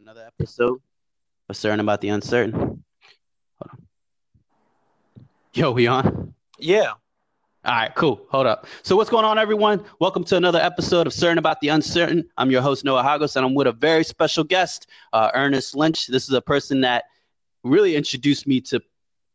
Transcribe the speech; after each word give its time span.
another 0.00 0.26
episode 0.26 0.80
of 1.48 1.56
Certain 1.56 1.80
About 1.80 2.00
the 2.00 2.08
Uncertain. 2.10 2.52
Hold 2.52 2.82
on. 3.70 3.86
Yo, 5.54 5.72
we 5.72 5.86
on? 5.86 6.34
Yeah. 6.58 6.90
All 7.64 7.74
right, 7.74 7.94
cool. 7.94 8.26
Hold 8.30 8.46
up. 8.46 8.66
So, 8.82 8.94
what's 8.94 9.08
going 9.08 9.24
on, 9.24 9.38
everyone? 9.38 9.82
Welcome 9.98 10.22
to 10.24 10.36
another 10.36 10.60
episode 10.60 11.06
of 11.06 11.14
Certain 11.14 11.38
About 11.38 11.60
the 11.60 11.68
Uncertain. 11.68 12.28
I'm 12.36 12.50
your 12.50 12.60
host, 12.60 12.84
Noah 12.84 13.02
Hagos, 13.02 13.36
and 13.36 13.46
I'm 13.46 13.54
with 13.54 13.66
a 13.68 13.72
very 13.72 14.04
special 14.04 14.44
guest, 14.44 14.86
uh, 15.14 15.30
Ernest 15.34 15.74
Lynch. 15.74 16.06
This 16.08 16.24
is 16.24 16.34
a 16.34 16.42
person 16.42 16.82
that 16.82 17.04
really 17.64 17.96
introduced 17.96 18.46
me 18.46 18.60
to 18.62 18.82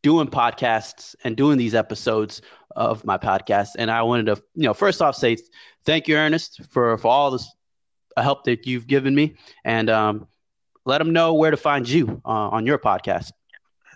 doing 0.03 0.27
podcasts 0.27 1.15
and 1.23 1.35
doing 1.35 1.57
these 1.57 1.73
episodes 1.73 2.41
of 2.75 3.03
my 3.03 3.17
podcast. 3.17 3.69
And 3.79 3.89
I 3.89 4.03
wanted 4.03 4.27
to, 4.27 4.35
you 4.53 4.63
know, 4.63 4.75
first 4.75 5.01
off, 5.01 5.15
say 5.15 5.37
thank 5.85 6.07
you, 6.07 6.17
Ernest, 6.17 6.61
for 6.69 6.97
for 6.99 7.07
all 7.07 7.31
this 7.31 7.51
help 8.15 8.43
that 8.43 8.67
you've 8.67 8.87
given 8.87 9.15
me, 9.15 9.35
and 9.65 9.89
um, 9.89 10.27
let 10.85 10.97
them 10.97 11.13
know 11.13 11.33
where 11.33 11.51
to 11.51 11.57
find 11.57 11.87
you 11.87 12.21
uh, 12.25 12.49
on 12.49 12.65
your 12.65 12.77
podcast. 12.77 13.31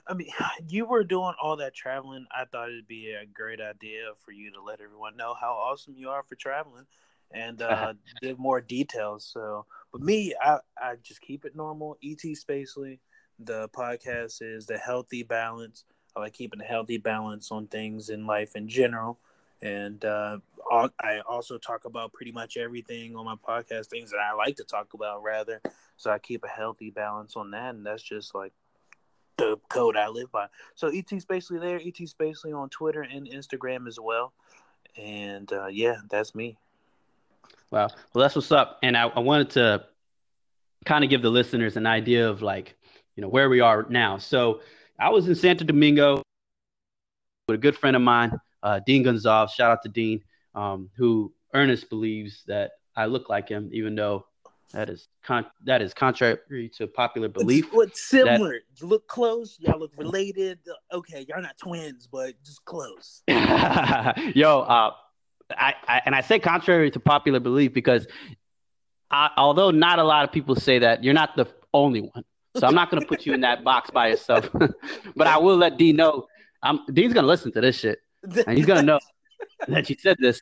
I 0.08 0.14
mean, 0.14 0.30
you 0.68 0.86
were 0.86 1.04
doing 1.04 1.34
all 1.42 1.58
that 1.58 1.74
traveling. 1.74 2.26
I 2.32 2.46
thought 2.46 2.70
it'd 2.70 2.88
be 2.88 3.12
a 3.12 3.26
great 3.26 3.62
idea 3.62 4.12
for 4.24 4.32
you 4.32 4.52
to 4.52 4.62
let 4.62 4.82
everyone 4.82 5.18
know 5.18 5.34
how 5.40 5.54
awesome 5.54 5.96
you 5.98 6.10
are 6.10 6.24
for 6.24 6.36
traveling 6.36 6.86
and 7.34 7.62
uh, 7.62 7.94
give 8.22 8.40
more 8.40 8.62
details. 8.62 9.30
So, 9.32 9.66
but 9.92 10.02
me, 10.02 10.34
I, 10.42 10.60
I 10.78 10.96
just 11.02 11.22
keep 11.22 11.46
it 11.46 11.56
normal. 11.56 11.98
ET 12.04 12.20
Spacely, 12.20 13.00
the 13.40 13.70
podcast 13.70 14.42
is 14.42 14.66
the 14.66 14.78
healthy 14.78 15.24
balance. 15.24 15.84
I 16.16 16.22
like 16.22 16.34
keeping 16.34 16.62
a 16.62 16.66
healthy 16.66 16.98
balance 16.98 17.52
on 17.52 17.68
things 17.68 18.10
in 18.10 18.26
life 18.26 18.56
in 18.56 18.70
general. 18.70 19.20
And 19.62 20.04
uh, 20.04 20.40
I 20.72 21.20
also 21.28 21.58
talk 21.58 21.86
about 21.86 22.14
pretty 22.14 22.32
much 22.32 22.58
everything 22.58 23.16
on 23.16 23.26
my 23.26 23.36
podcast, 23.36 23.88
things 23.88 24.12
that 24.12 24.20
I 24.20 24.34
like 24.34 24.58
to 24.58 24.64
talk 24.64 24.94
about, 24.94 25.24
rather. 25.24 25.62
So 25.98 26.12
I 26.12 26.20
keep 26.20 26.44
a 26.44 26.48
healthy 26.48 26.90
balance 26.90 27.36
on 27.36 27.52
that. 27.52 27.76
And 27.76 27.86
that's 27.86 28.04
just 28.04 28.36
like 28.36 28.54
the 29.38 29.58
code 29.70 29.98
I 29.98 30.08
live 30.08 30.32
by. 30.32 30.48
So 30.76 30.88
ET 30.88 31.08
Spacely 31.08 31.60
there, 31.60 31.78
ET 31.78 31.96
Spacely 31.96 32.58
on 32.58 32.70
Twitter 32.70 33.02
and 33.02 33.28
Instagram 33.28 33.88
as 33.88 34.00
well. 34.00 34.34
And 34.98 35.52
uh, 35.52 35.68
yeah, 35.68 35.98
that's 36.10 36.36
me. 36.36 36.58
Wow. 37.72 37.90
Well, 38.14 38.22
that's 38.22 38.36
what's 38.36 38.52
up. 38.52 38.80
And 38.84 38.96
I, 38.96 39.08
I 39.08 39.20
wanted 39.20 39.50
to 39.52 39.86
kind 40.86 41.04
of 41.04 41.10
give 41.10 41.22
the 41.22 41.30
listeners 41.30 41.78
an 41.78 41.86
idea 41.86 42.30
of 42.30 42.42
like, 42.42 42.76
you 43.16 43.22
know, 43.22 43.30
where 43.30 43.50
we 43.50 43.60
are 43.60 43.86
now. 43.90 44.18
So 44.18 44.62
I 45.00 45.10
was 45.10 45.28
in 45.28 45.36
Santo 45.36 45.66
Domingo 45.66 46.22
with 47.48 47.56
a 47.56 47.58
good 47.58 47.76
friend 47.76 47.96
of 47.96 48.02
mine, 48.02 48.40
uh, 48.66 48.80
Dean 48.86 49.04
Gonzalez. 49.04 49.52
Shout 49.52 49.72
out 49.72 49.84
to 49.84 49.90
Dean, 49.90 50.22
um, 50.56 50.90
who 50.98 51.32
Ernest 51.54 51.90
believes 51.90 52.44
that 52.48 52.72
I 52.96 53.06
look 53.06 53.30
like 53.30 53.48
him, 53.48 53.70
even 53.72 53.96
though 53.96 54.26
that 54.74 54.90
is 54.90 55.08
con- 55.24 55.46
that 55.64 55.82
is 55.82 55.94
contrary 55.94 56.70
to 56.78 56.88
popular 56.88 57.30
belief. 57.30 57.72
What's 57.72 58.02
similar? 58.02 58.60
That... 58.80 58.86
look 58.86 59.08
close. 59.08 59.58
Y'all 59.60 59.80
look 59.80 59.92
related. 59.98 60.60
Okay, 60.92 61.26
y'all 61.30 61.42
not 61.42 61.58
twins, 61.58 62.08
but 62.12 62.34
just 62.44 62.66
close. 62.66 63.22
Yo, 63.28 63.36
uh, 63.36 64.92
I, 65.52 65.76
I, 65.88 66.02
and 66.06 66.16
I 66.16 66.22
say 66.22 66.40
contrary 66.40 66.90
to 66.92 67.00
popular 67.00 67.40
belief 67.40 67.72
because 67.72 68.08
I, 69.12 69.30
although 69.38 69.70
not 69.70 70.00
a 70.00 70.04
lot 70.04 70.24
of 70.24 70.32
people 70.32 70.56
say 70.56 70.80
that, 70.80 71.04
you're 71.04 71.14
not 71.14 71.36
the 71.36 71.48
only 71.72 72.02
one. 72.02 72.24
So 72.58 72.66
I'm 72.66 72.74
not 72.74 72.90
going 72.90 73.02
to 73.02 73.08
put 73.08 73.26
you 73.26 73.34
in 73.34 73.42
that 73.42 73.64
box 73.64 73.92
by 73.92 74.08
yourself. 74.08 74.50
but 75.16 75.28
I 75.28 75.38
will 75.38 75.58
let 75.58 75.78
Dean 75.78 75.98
know. 75.98 76.26
I'm, 76.64 76.80
Dean's 76.92 77.14
going 77.14 77.24
to 77.24 77.28
listen 77.28 77.52
to 77.52 77.62
this 77.62 77.78
shit, 77.78 78.00
and 78.48 78.58
he's 78.58 78.66
to 78.66 78.82
know 78.82 79.00
that 79.68 79.90
you 79.90 79.96
said 80.00 80.18
this 80.20 80.42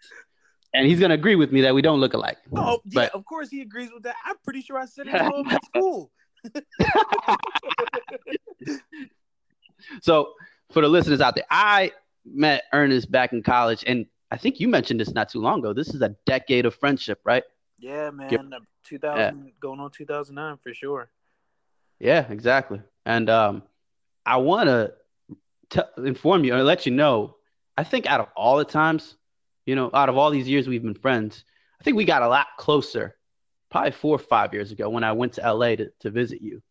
and 0.73 0.87
he's 0.87 0.99
gonna 0.99 1.13
agree 1.13 1.35
with 1.35 1.51
me 1.51 1.61
that 1.61 1.73
we 1.73 1.81
don't 1.81 1.99
look 1.99 2.13
alike. 2.13 2.37
Oh, 2.55 2.81
yeah, 2.85 2.91
but, 2.93 3.15
of 3.15 3.25
course 3.25 3.49
he 3.49 3.61
agrees 3.61 3.89
with 3.93 4.03
that. 4.03 4.15
I'm 4.25 4.35
pretty 4.43 4.61
sure 4.61 4.77
I 4.77 4.85
said 4.85 5.07
it 5.07 5.11
to 5.11 5.23
him 5.23 5.57
school. 5.65 6.11
so, 10.01 10.33
for 10.71 10.81
the 10.81 10.87
listeners 10.87 11.21
out 11.21 11.35
there, 11.35 11.45
I 11.49 11.91
met 12.25 12.63
Ernest 12.73 13.11
back 13.11 13.33
in 13.33 13.43
college, 13.43 13.83
and 13.85 14.05
I 14.31 14.37
think 14.37 14.59
you 14.59 14.67
mentioned 14.67 14.99
this 14.99 15.13
not 15.13 15.29
too 15.29 15.39
long 15.39 15.59
ago. 15.59 15.73
This 15.73 15.93
is 15.93 16.01
a 16.01 16.15
decade 16.25 16.65
of 16.65 16.75
friendship, 16.75 17.19
right? 17.23 17.43
Yeah, 17.77 18.09
man. 18.11 18.51
2000 18.83 19.17
yeah. 19.17 19.31
going 19.61 19.79
on 19.79 19.91
2009 19.91 20.57
for 20.61 20.73
sure. 20.73 21.09
Yeah, 21.99 22.25
exactly. 22.29 22.81
And 23.05 23.29
um, 23.29 23.63
I 24.25 24.37
want 24.37 24.91
to 25.69 25.89
inform 25.97 26.43
you 26.43 26.55
or 26.55 26.63
let 26.63 26.85
you 26.85 26.91
know. 26.91 27.35
I 27.77 27.83
think 27.83 28.05
out 28.05 28.19
of 28.19 28.27
all 28.35 28.57
the 28.57 28.65
times 28.65 29.17
you 29.65 29.75
know, 29.75 29.89
out 29.93 30.09
of 30.09 30.17
all 30.17 30.29
these 30.29 30.47
years 30.47 30.67
we've 30.67 30.83
been 30.83 30.93
friends, 30.93 31.45
I 31.79 31.83
think 31.83 31.97
we 31.97 32.05
got 32.05 32.21
a 32.21 32.27
lot 32.27 32.47
closer 32.57 33.15
probably 33.71 33.91
four 33.91 34.15
or 34.15 34.19
five 34.19 34.53
years 34.53 34.71
ago 34.71 34.89
when 34.89 35.03
I 35.03 35.13
went 35.13 35.33
to 35.33 35.53
LA 35.53 35.75
to, 35.75 35.91
to 36.01 36.11
visit 36.11 36.41
you. 36.41 36.61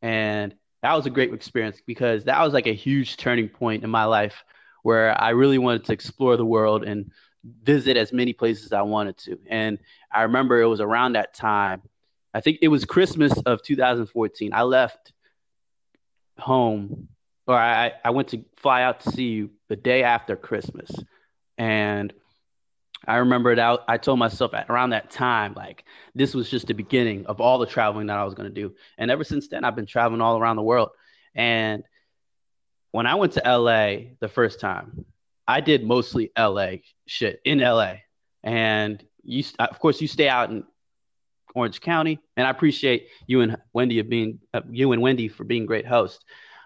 And 0.00 0.54
that 0.82 0.94
was 0.94 1.06
a 1.06 1.10
great 1.10 1.32
experience 1.32 1.80
because 1.86 2.24
that 2.24 2.40
was 2.42 2.52
like 2.52 2.66
a 2.66 2.74
huge 2.74 3.16
turning 3.16 3.48
point 3.48 3.84
in 3.84 3.90
my 3.90 4.04
life 4.04 4.44
where 4.82 5.20
I 5.20 5.30
really 5.30 5.58
wanted 5.58 5.84
to 5.86 5.92
explore 5.92 6.36
the 6.36 6.44
world 6.44 6.84
and 6.84 7.10
visit 7.62 7.96
as 7.96 8.12
many 8.12 8.32
places 8.32 8.66
as 8.66 8.72
I 8.72 8.82
wanted 8.82 9.16
to. 9.18 9.38
And 9.48 9.78
I 10.12 10.22
remember 10.22 10.60
it 10.60 10.66
was 10.66 10.80
around 10.80 11.14
that 11.14 11.34
time. 11.34 11.82
I 12.34 12.40
think 12.40 12.58
it 12.62 12.68
was 12.68 12.84
Christmas 12.84 13.32
of 13.42 13.62
2014. 13.62 14.52
I 14.52 14.62
left 14.62 15.12
home 16.38 17.08
or 17.46 17.56
I, 17.56 17.92
I 18.04 18.10
went 18.10 18.28
to 18.28 18.44
fly 18.56 18.82
out 18.82 19.00
to 19.00 19.10
see 19.10 19.24
you 19.24 19.50
the 19.72 19.76
day 19.76 20.02
after 20.02 20.36
Christmas. 20.36 20.90
And 21.56 22.12
I 23.08 23.16
remember 23.16 23.58
out. 23.58 23.84
I 23.88 23.96
told 23.96 24.18
myself 24.18 24.52
at 24.52 24.68
around 24.68 24.90
that 24.90 25.10
time, 25.10 25.54
like 25.56 25.84
this 26.14 26.34
was 26.34 26.50
just 26.50 26.66
the 26.66 26.74
beginning 26.74 27.24
of 27.24 27.40
all 27.40 27.58
the 27.58 27.64
traveling 27.64 28.08
that 28.08 28.18
I 28.18 28.24
was 28.24 28.34
going 28.34 28.52
to 28.52 28.54
do. 28.54 28.74
And 28.98 29.10
ever 29.10 29.24
since 29.24 29.48
then, 29.48 29.64
I've 29.64 29.74
been 29.74 29.86
traveling 29.86 30.20
all 30.20 30.38
around 30.38 30.56
the 30.56 30.62
world. 30.62 30.90
And 31.34 31.84
when 32.90 33.06
I 33.06 33.14
went 33.14 33.32
to 33.32 33.42
LA 33.46 34.12
the 34.20 34.28
first 34.28 34.60
time, 34.60 35.06
I 35.48 35.62
did 35.62 35.86
mostly 35.86 36.32
LA 36.38 36.72
shit 37.06 37.40
in 37.42 37.60
LA. 37.60 37.94
And 38.42 39.02
you, 39.24 39.42
of 39.58 39.78
course, 39.78 40.02
you 40.02 40.06
stay 40.06 40.28
out 40.28 40.50
in 40.50 40.64
Orange 41.54 41.80
County, 41.80 42.18
and 42.36 42.46
I 42.46 42.50
appreciate 42.50 43.08
you 43.26 43.40
and 43.40 43.56
Wendy 43.72 44.00
of 44.00 44.10
being 44.10 44.40
uh, 44.52 44.60
you 44.70 44.92
and 44.92 45.00
Wendy 45.00 45.28
for 45.28 45.44
being 45.44 45.64
great 45.64 45.86
hosts. 45.86 46.22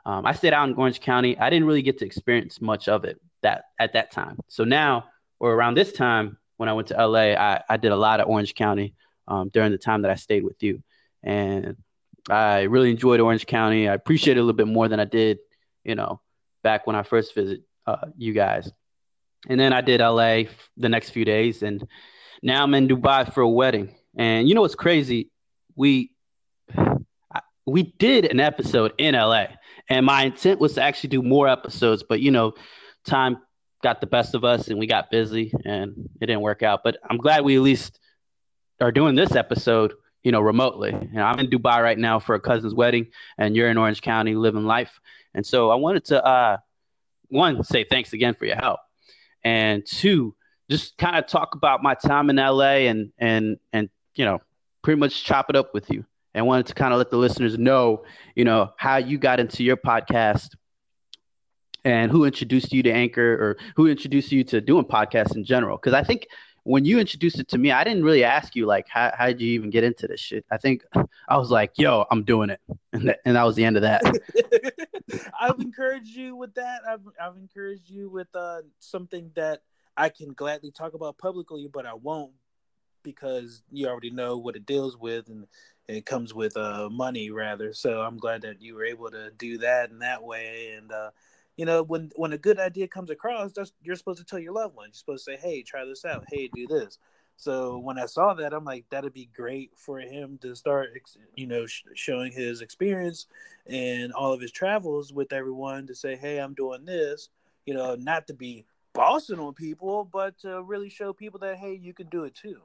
Um, 0.06 0.24
I 0.24 0.32
stayed 0.32 0.52
out 0.52 0.68
in 0.68 0.76
Orange 0.76 1.00
County. 1.00 1.36
I 1.36 1.50
didn't 1.50 1.66
really 1.66 1.82
get 1.82 1.98
to 1.98 2.06
experience 2.06 2.60
much 2.60 2.88
of 2.88 3.04
it 3.04 3.20
that 3.42 3.64
at 3.80 3.94
that 3.94 4.12
time. 4.12 4.38
So 4.46 4.62
now 4.62 5.06
or 5.40 5.52
around 5.52 5.74
this 5.74 5.92
time 5.92 6.38
when 6.58 6.68
I 6.68 6.74
went 6.74 6.88
to 6.88 7.06
LA, 7.06 7.34
I, 7.34 7.60
I 7.68 7.76
did 7.76 7.90
a 7.90 7.96
lot 7.96 8.20
of 8.20 8.28
Orange 8.28 8.54
County 8.54 8.94
um, 9.26 9.48
during 9.48 9.72
the 9.72 9.78
time 9.78 10.02
that 10.02 10.12
I 10.12 10.14
stayed 10.14 10.44
with 10.44 10.62
you. 10.62 10.80
And 11.24 11.76
I 12.30 12.62
really 12.62 12.92
enjoyed 12.92 13.18
Orange 13.18 13.46
County. 13.46 13.88
I 13.88 13.94
appreciate 13.94 14.36
it 14.36 14.40
a 14.40 14.42
little 14.44 14.56
bit 14.56 14.68
more 14.68 14.86
than 14.86 15.00
I 15.00 15.04
did, 15.04 15.38
you 15.82 15.96
know, 15.96 16.20
back 16.62 16.86
when 16.86 16.94
I 16.94 17.02
first 17.02 17.34
visited 17.34 17.64
uh, 17.84 18.06
you 18.16 18.32
guys. 18.32 18.70
And 19.48 19.58
then 19.58 19.72
I 19.72 19.80
did 19.80 20.00
LA 20.00 20.44
the 20.76 20.88
next 20.88 21.10
few 21.10 21.24
days. 21.24 21.64
And 21.64 21.84
now 22.44 22.62
I'm 22.62 22.74
in 22.74 22.86
Dubai 22.86 23.32
for 23.34 23.40
a 23.40 23.48
wedding. 23.48 23.96
And 24.16 24.48
you 24.48 24.54
know 24.54 24.60
what's 24.60 24.76
crazy? 24.76 25.30
We 25.74 26.12
we 27.66 27.82
did 27.98 28.26
an 28.26 28.38
episode 28.38 28.92
in 28.96 29.14
LA, 29.14 29.46
and 29.88 30.04
my 30.04 30.24
intent 30.24 30.60
was 30.60 30.74
to 30.74 30.82
actually 30.82 31.10
do 31.10 31.22
more 31.22 31.48
episodes, 31.48 32.02
but 32.02 32.20
you 32.20 32.30
know, 32.30 32.54
time 33.04 33.38
got 33.82 34.00
the 34.00 34.06
best 34.06 34.34
of 34.34 34.44
us 34.44 34.68
and 34.68 34.78
we 34.78 34.86
got 34.86 35.10
busy 35.10 35.52
and 35.64 36.08
it 36.20 36.26
didn't 36.26 36.40
work 36.40 36.62
out. 36.62 36.80
But 36.82 36.96
I'm 37.08 37.18
glad 37.18 37.44
we 37.44 37.56
at 37.56 37.62
least 37.62 38.00
are 38.80 38.92
doing 38.92 39.14
this 39.14 39.34
episode, 39.34 39.94
you 40.22 40.32
know, 40.32 40.40
remotely. 40.40 40.90
And 40.90 41.20
I'm 41.20 41.38
in 41.38 41.48
Dubai 41.48 41.82
right 41.82 41.98
now 41.98 42.18
for 42.18 42.34
a 42.34 42.40
cousin's 42.40 42.74
wedding, 42.74 43.08
and 43.38 43.54
you're 43.54 43.70
in 43.70 43.78
Orange 43.78 44.02
County 44.02 44.34
living 44.34 44.64
life. 44.64 45.00
And 45.34 45.46
so 45.46 45.70
I 45.70 45.76
wanted 45.76 46.04
to, 46.06 46.24
uh, 46.24 46.56
one, 47.28 47.62
say 47.64 47.84
thanks 47.84 48.12
again 48.12 48.34
for 48.34 48.44
your 48.46 48.56
help, 48.56 48.80
and 49.44 49.84
two, 49.84 50.34
just 50.70 50.96
kind 50.96 51.16
of 51.16 51.26
talk 51.26 51.54
about 51.54 51.82
my 51.82 51.94
time 51.94 52.30
in 52.30 52.36
LA 52.36 52.88
and 52.88 53.12
and 53.18 53.58
and 53.72 53.88
you 54.14 54.24
know, 54.24 54.40
pretty 54.82 54.98
much 54.98 55.24
chop 55.24 55.50
it 55.50 55.56
up 55.56 55.74
with 55.74 55.90
you. 55.90 56.04
And 56.36 56.46
wanted 56.46 56.66
to 56.66 56.74
kind 56.74 56.92
of 56.92 56.98
let 56.98 57.10
the 57.10 57.16
listeners 57.16 57.58
know, 57.58 58.04
you 58.34 58.44
know, 58.44 58.74
how 58.76 58.98
you 58.98 59.16
got 59.16 59.40
into 59.40 59.64
your 59.64 59.78
podcast 59.78 60.50
and 61.82 62.12
who 62.12 62.26
introduced 62.26 62.74
you 62.74 62.82
to 62.82 62.92
Anchor 62.92 63.32
or 63.32 63.56
who 63.74 63.86
introduced 63.86 64.30
you 64.30 64.44
to 64.44 64.60
doing 64.60 64.84
podcasts 64.84 65.34
in 65.34 65.44
general? 65.46 65.78
Because 65.78 65.94
I 65.94 66.04
think 66.04 66.26
when 66.64 66.84
you 66.84 66.98
introduced 66.98 67.40
it 67.40 67.48
to 67.48 67.58
me, 67.58 67.70
I 67.72 67.84
didn't 67.84 68.04
really 68.04 68.22
ask 68.22 68.54
you 68.54 68.66
like 68.66 68.86
how 68.86 69.12
how 69.16 69.28
did 69.28 69.40
you 69.40 69.48
even 69.52 69.70
get 69.70 69.82
into 69.82 70.06
this 70.06 70.20
shit. 70.20 70.44
I 70.50 70.58
think 70.58 70.84
I 71.28 71.38
was 71.38 71.50
like, 71.50 71.72
"Yo, 71.78 72.04
I'm 72.10 72.22
doing 72.22 72.50
it," 72.50 72.60
and 72.92 73.08
that, 73.08 73.20
and 73.24 73.36
that 73.36 73.44
was 73.44 73.56
the 73.56 73.64
end 73.64 73.76
of 73.76 73.82
that. 73.82 74.02
I've 75.40 75.58
encouraged 75.58 76.14
you 76.14 76.36
with 76.36 76.54
that. 76.56 76.80
I've 76.86 77.00
I've 77.18 77.36
encouraged 77.38 77.88
you 77.88 78.10
with 78.10 78.28
uh, 78.34 78.62
something 78.78 79.30
that 79.36 79.62
I 79.96 80.10
can 80.10 80.34
gladly 80.34 80.70
talk 80.70 80.92
about 80.92 81.16
publicly, 81.16 81.66
but 81.72 81.86
I 81.86 81.94
won't 81.94 82.32
because 83.04 83.62
you 83.70 83.86
already 83.86 84.10
know 84.10 84.36
what 84.36 84.56
it 84.56 84.66
deals 84.66 84.98
with 84.98 85.28
and 85.28 85.46
it 85.88 86.06
comes 86.06 86.34
with 86.34 86.56
uh, 86.56 86.88
money 86.90 87.30
rather. 87.30 87.72
So 87.72 88.00
I'm 88.00 88.18
glad 88.18 88.42
that 88.42 88.60
you 88.60 88.74
were 88.74 88.84
able 88.84 89.10
to 89.10 89.30
do 89.32 89.58
that 89.58 89.90
in 89.90 90.00
that 90.00 90.22
way 90.22 90.74
and. 90.76 90.92
Uh, 90.92 91.10
you 91.58 91.64
know, 91.64 91.82
when 91.82 92.10
when 92.16 92.34
a 92.34 92.36
good 92.36 92.60
idea 92.60 92.86
comes 92.86 93.08
across, 93.08 93.50
that's 93.52 93.72
you're 93.82 93.96
supposed 93.96 94.18
to 94.18 94.26
tell 94.26 94.38
your 94.38 94.52
loved 94.52 94.76
ones. 94.76 94.88
You're 94.88 94.98
supposed 95.16 95.24
to 95.24 95.30
say, 95.32 95.36
"Hey, 95.38 95.62
try 95.62 95.86
this 95.86 96.04
out. 96.04 96.26
Hey, 96.30 96.50
do 96.54 96.66
this." 96.66 96.98
So 97.36 97.78
when 97.78 97.98
I 97.98 98.06
saw 98.06 98.34
that, 98.34 98.54
I'm 98.54 98.64
like, 98.64 98.86
that'd 98.90 99.12
be 99.12 99.28
great 99.34 99.70
for 99.76 100.00
him 100.00 100.38
to 100.40 100.54
start, 100.54 100.90
you 101.34 101.46
know, 101.46 101.66
sh- 101.66 101.84
showing 101.94 102.32
his 102.32 102.62
experience 102.62 103.26
and 103.66 104.12
all 104.12 104.32
of 104.32 104.40
his 104.40 104.50
travels 104.50 105.12
with 105.12 105.32
everyone 105.32 105.86
to 105.88 105.94
say, 105.94 106.16
hey, 106.16 106.38
I'm 106.38 106.54
doing 106.54 106.86
this, 106.86 107.28
you 107.66 107.74
know, 107.74 107.94
not 107.94 108.26
to 108.28 108.34
be 108.34 108.64
bossing 108.94 109.38
on 109.38 109.52
people, 109.52 110.08
but 110.10 110.38
to 110.40 110.62
really 110.62 110.88
show 110.88 111.12
people 111.12 111.38
that, 111.40 111.56
hey, 111.58 111.74
you 111.74 111.92
can 111.92 112.08
do 112.08 112.24
it 112.24 112.34
too. 112.34 112.62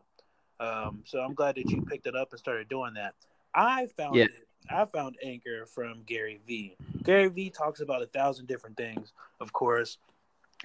Um, 0.61 1.01
so 1.05 1.19
I'm 1.19 1.33
glad 1.33 1.55
that 1.55 1.69
you 1.69 1.81
picked 1.81 2.05
it 2.05 2.15
up 2.15 2.31
and 2.31 2.39
started 2.39 2.69
doing 2.69 2.93
that. 2.93 3.15
I 3.53 3.87
found 3.97 4.15
yeah. 4.15 4.25
it, 4.25 4.31
I 4.69 4.85
found 4.85 5.17
Anchor 5.23 5.65
from 5.65 6.03
Gary 6.05 6.39
Vee. 6.45 6.77
Gary 7.03 7.29
Vee 7.29 7.49
talks 7.49 7.81
about 7.81 8.03
a 8.03 8.05
thousand 8.05 8.47
different 8.47 8.77
things, 8.77 9.11
of 9.39 9.51
course. 9.51 9.97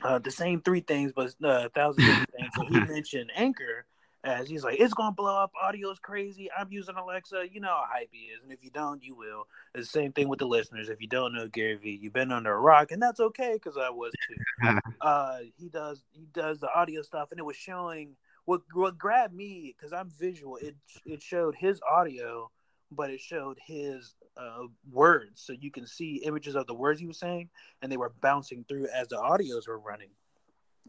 Uh, 0.03 0.19
the 0.19 0.31
same 0.31 0.61
three 0.61 0.81
things, 0.81 1.13
but 1.17 1.35
uh, 1.43 1.65
a 1.65 1.69
thousand 1.71 2.05
different 2.05 2.31
things. 2.31 2.51
So 2.55 2.65
he 2.67 2.81
mentioned 2.93 3.33
Anchor 3.35 3.87
as 4.23 4.49
he's 4.49 4.65
like, 4.65 4.79
it's 4.79 4.93
gonna 4.93 5.13
blow 5.13 5.35
up. 5.35 5.53
Audio 5.61 5.91
is 5.91 5.99
crazy. 5.99 6.51
I'm 6.57 6.71
using 6.71 6.97
Alexa. 6.97 7.45
You 7.51 7.61
know 7.61 7.69
how 7.69 7.85
hype 7.89 8.11
he 8.13 8.27
is, 8.27 8.43
and 8.43 8.53
if 8.53 8.63
you 8.63 8.71
don't, 8.71 9.03
you 9.03 9.15
will. 9.15 9.47
It's 9.75 9.91
the 9.91 10.01
same 10.01 10.13
thing 10.13 10.29
with 10.29 10.41
the 10.41 10.47
listeners. 10.47 10.91
If 10.91 11.01
you 11.01 11.09
don't 11.09 11.33
know 11.33 11.49
Gary 11.49 11.77
Vee, 11.77 11.99
you've 12.03 12.13
been 12.13 12.33
under 12.33 12.53
a 12.53 12.61
rock, 12.61 12.91
and 12.91 13.01
that's 13.01 13.21
okay 13.21 13.55
because 13.55 13.79
I 13.79 13.89
was 13.89 14.13
too. 14.29 14.79
uh, 15.01 15.39
he 15.57 15.69
does 15.69 16.03
he 16.11 16.27
does 16.35 16.61
the 16.61 16.69
audio 16.75 17.01
stuff, 17.01 17.29
and 17.31 17.41
it 17.41 17.45
was 17.45 17.57
showing 17.57 18.17
what 18.47 18.63
what 18.73 18.97
grabbed 18.97 19.35
me 19.35 19.75
because 19.77 19.93
I'm 19.93 20.11
visual. 20.19 20.57
It 20.57 20.75
it 21.05 21.23
showed 21.23 21.55
his 21.55 21.81
audio, 21.89 22.51
but 22.91 23.11
it 23.11 23.21
showed 23.21 23.59
his 23.65 24.15
uh, 24.37 24.67
words, 24.91 25.43
so 25.43 25.53
you 25.53 25.71
can 25.71 25.87
see 25.87 26.23
images 26.25 26.57
of 26.57 26.67
the 26.67 26.75
words 26.75 26.99
he 26.99 27.07
was 27.07 27.19
saying, 27.19 27.51
and 27.83 27.93
they 27.93 27.97
were 27.97 28.15
bouncing 28.23 28.65
through 28.69 28.87
as 28.87 29.09
the 29.09 29.17
audios 29.17 29.69
were 29.69 29.79
running. 29.79 30.11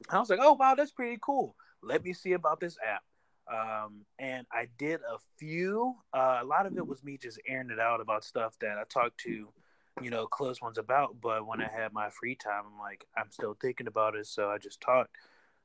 I 0.09 0.19
was 0.19 0.30
like, 0.30 0.39
oh 0.42 0.54
wow, 0.54 0.75
that's 0.75 0.92
pretty 0.92 1.18
cool. 1.21 1.56
Let 1.83 2.04
me 2.04 2.13
see 2.13 2.33
about 2.33 2.59
this 2.59 2.77
app. 2.88 3.04
Um, 3.51 4.01
and 4.19 4.45
I 4.51 4.68
did 4.77 5.00
a 5.01 5.18
few. 5.38 5.95
Uh, 6.13 6.39
a 6.42 6.45
lot 6.45 6.65
of 6.65 6.77
it 6.77 6.86
was 6.86 7.03
me 7.03 7.18
just 7.18 7.39
airing 7.48 7.69
it 7.69 7.80
out 7.80 8.01
about 8.01 8.24
stuff 8.24 8.57
that 8.60 8.77
I 8.77 8.83
talked 8.89 9.19
to, 9.21 9.48
you 10.01 10.10
know, 10.10 10.27
close 10.27 10.62
ones 10.62 10.77
about. 10.77 11.15
But 11.21 11.48
when 11.48 11.62
I 11.62 11.69
had 11.69 11.94
my 11.94 12.10
free 12.10 12.36
time, 12.36 12.63
I'm 12.71 12.80
like, 12.80 13.06
I'm 13.15 13.31
still 13.31 13.56
thinking 13.60 13.88
about 13.88 14.15
it, 14.15 14.27
so 14.27 14.50
I 14.50 14.57
just 14.57 14.81
talked. 14.81 15.15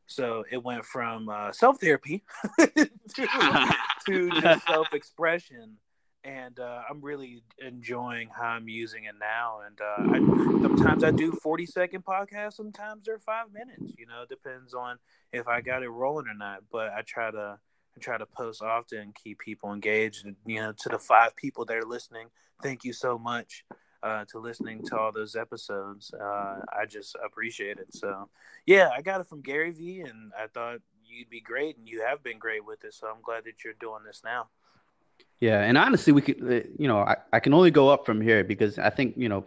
So 0.06 0.44
it 0.50 0.62
went 0.62 0.84
from 0.84 1.28
uh, 1.28 1.52
self 1.52 1.80
therapy 1.80 2.22
to, 2.58 2.86
to 4.06 4.40
just 4.40 4.66
self 4.66 4.92
expression, 4.92 5.76
and 6.24 6.58
uh, 6.58 6.82
I'm 6.88 7.00
really 7.00 7.42
enjoying 7.58 8.28
how 8.28 8.48
I'm 8.48 8.68
using 8.68 9.04
it 9.04 9.14
now. 9.18 9.60
And 9.66 9.80
uh, 9.80 10.14
I, 10.14 10.62
sometimes 10.62 11.04
I 11.04 11.10
do 11.10 11.32
40 11.32 11.66
second 11.66 12.04
podcasts, 12.04 12.54
sometimes 12.54 13.04
they're 13.06 13.18
five 13.18 13.46
minutes. 13.52 13.94
You 13.98 14.06
know, 14.06 14.22
it 14.22 14.28
depends 14.28 14.74
on 14.74 14.98
if 15.32 15.48
I 15.48 15.60
got 15.60 15.82
it 15.82 15.88
rolling 15.88 16.26
or 16.28 16.34
not. 16.34 16.64
But 16.70 16.90
I 16.90 17.02
try 17.06 17.30
to 17.30 17.58
I 17.96 18.00
try 18.00 18.18
to 18.18 18.26
post 18.26 18.62
often, 18.62 19.12
keep 19.12 19.38
people 19.38 19.72
engaged. 19.72 20.24
And, 20.24 20.36
you 20.46 20.56
know, 20.56 20.72
to 20.72 20.88
the 20.88 20.98
five 20.98 21.36
people 21.36 21.64
that 21.66 21.76
are 21.76 21.84
listening, 21.84 22.28
thank 22.62 22.84
you 22.84 22.92
so 22.92 23.18
much 23.18 23.64
uh, 24.02 24.24
to 24.26 24.38
listening 24.38 24.82
to 24.86 24.98
all 24.98 25.12
those 25.12 25.36
episodes. 25.36 26.12
Uh, 26.12 26.60
I 26.72 26.86
just 26.88 27.16
appreciate 27.24 27.78
it. 27.78 27.94
So, 27.94 28.28
yeah, 28.66 28.90
I 28.94 29.02
got 29.02 29.20
it 29.20 29.26
from 29.26 29.40
Gary 29.40 29.70
Vee, 29.70 30.00
and 30.00 30.32
I 30.38 30.46
thought 30.48 30.80
you'd 31.04 31.30
be 31.30 31.40
great, 31.40 31.76
and 31.76 31.88
you 31.88 32.02
have 32.02 32.22
been 32.22 32.38
great 32.38 32.64
with 32.64 32.84
it. 32.84 32.94
So 32.94 33.06
I'm 33.06 33.22
glad 33.22 33.44
that 33.44 33.64
you're 33.64 33.74
doing 33.74 34.02
this 34.04 34.22
now. 34.24 34.48
Yeah, 35.40 35.60
and 35.60 35.76
honestly, 35.76 36.12
we 36.12 36.22
could, 36.22 36.40
uh, 36.40 36.68
you 36.78 36.88
know, 36.88 36.98
I, 36.98 37.16
I 37.32 37.40
can 37.40 37.52
only 37.52 37.70
go 37.70 37.88
up 37.88 38.06
from 38.06 38.20
here 38.20 38.44
because 38.44 38.78
I 38.78 38.90
think, 38.90 39.16
you 39.16 39.28
know, 39.28 39.44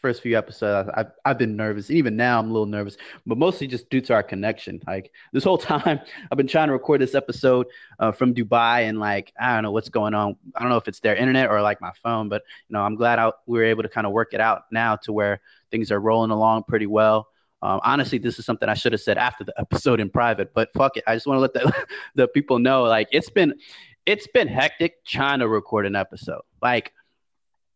first 0.00 0.22
few 0.22 0.38
episodes, 0.38 0.88
I've, 0.94 1.10
I've 1.24 1.38
been 1.38 1.56
nervous. 1.56 1.90
Even 1.90 2.16
now, 2.16 2.38
I'm 2.38 2.50
a 2.50 2.52
little 2.52 2.66
nervous, 2.66 2.96
but 3.26 3.38
mostly 3.38 3.66
just 3.66 3.90
due 3.90 4.00
to 4.02 4.14
our 4.14 4.22
connection. 4.22 4.80
Like 4.86 5.10
this 5.32 5.44
whole 5.44 5.58
time, 5.74 6.00
I've 6.30 6.36
been 6.36 6.46
trying 6.46 6.68
to 6.68 6.72
record 6.72 7.00
this 7.00 7.14
episode 7.14 7.66
uh, 7.98 8.12
from 8.12 8.34
Dubai, 8.34 8.88
and 8.88 9.00
like 9.00 9.32
I 9.40 9.54
don't 9.54 9.64
know 9.64 9.72
what's 9.72 9.88
going 9.88 10.14
on. 10.14 10.36
I 10.54 10.60
don't 10.60 10.68
know 10.68 10.76
if 10.76 10.88
it's 10.88 11.00
their 11.00 11.16
internet 11.16 11.50
or 11.50 11.60
like 11.62 11.80
my 11.80 11.92
phone, 12.02 12.28
but 12.28 12.42
you 12.68 12.74
know, 12.74 12.82
I'm 12.82 12.94
glad 12.94 13.18
I, 13.18 13.32
we 13.46 13.58
were 13.58 13.64
able 13.64 13.82
to 13.82 13.88
kind 13.88 14.06
of 14.06 14.12
work 14.12 14.32
it 14.32 14.40
out 14.40 14.62
now 14.70 14.96
to 14.96 15.12
where 15.12 15.40
things 15.70 15.90
are 15.90 16.00
rolling 16.00 16.30
along 16.30 16.64
pretty 16.68 16.86
well. 16.86 17.28
Um, 17.62 17.80
honestly, 17.82 18.18
this 18.18 18.38
is 18.38 18.44
something 18.44 18.68
I 18.68 18.74
should 18.74 18.92
have 18.92 19.00
said 19.00 19.18
after 19.18 19.42
the 19.42 19.54
episode 19.58 20.00
in 20.00 20.10
private, 20.10 20.52
but 20.54 20.68
fuck 20.74 20.96
it. 20.96 21.04
I 21.06 21.14
just 21.14 21.26
want 21.26 21.38
to 21.38 21.40
let 21.40 21.52
the, 21.52 21.86
the 22.14 22.28
people 22.28 22.58
know, 22.58 22.84
like 22.84 23.08
it's 23.10 23.30
been, 23.30 23.54
it's 24.04 24.28
been 24.28 24.46
hectic 24.46 25.04
trying 25.04 25.40
to 25.40 25.48
record 25.48 25.86
an 25.86 25.96
episode. 25.96 26.42
Like 26.62 26.92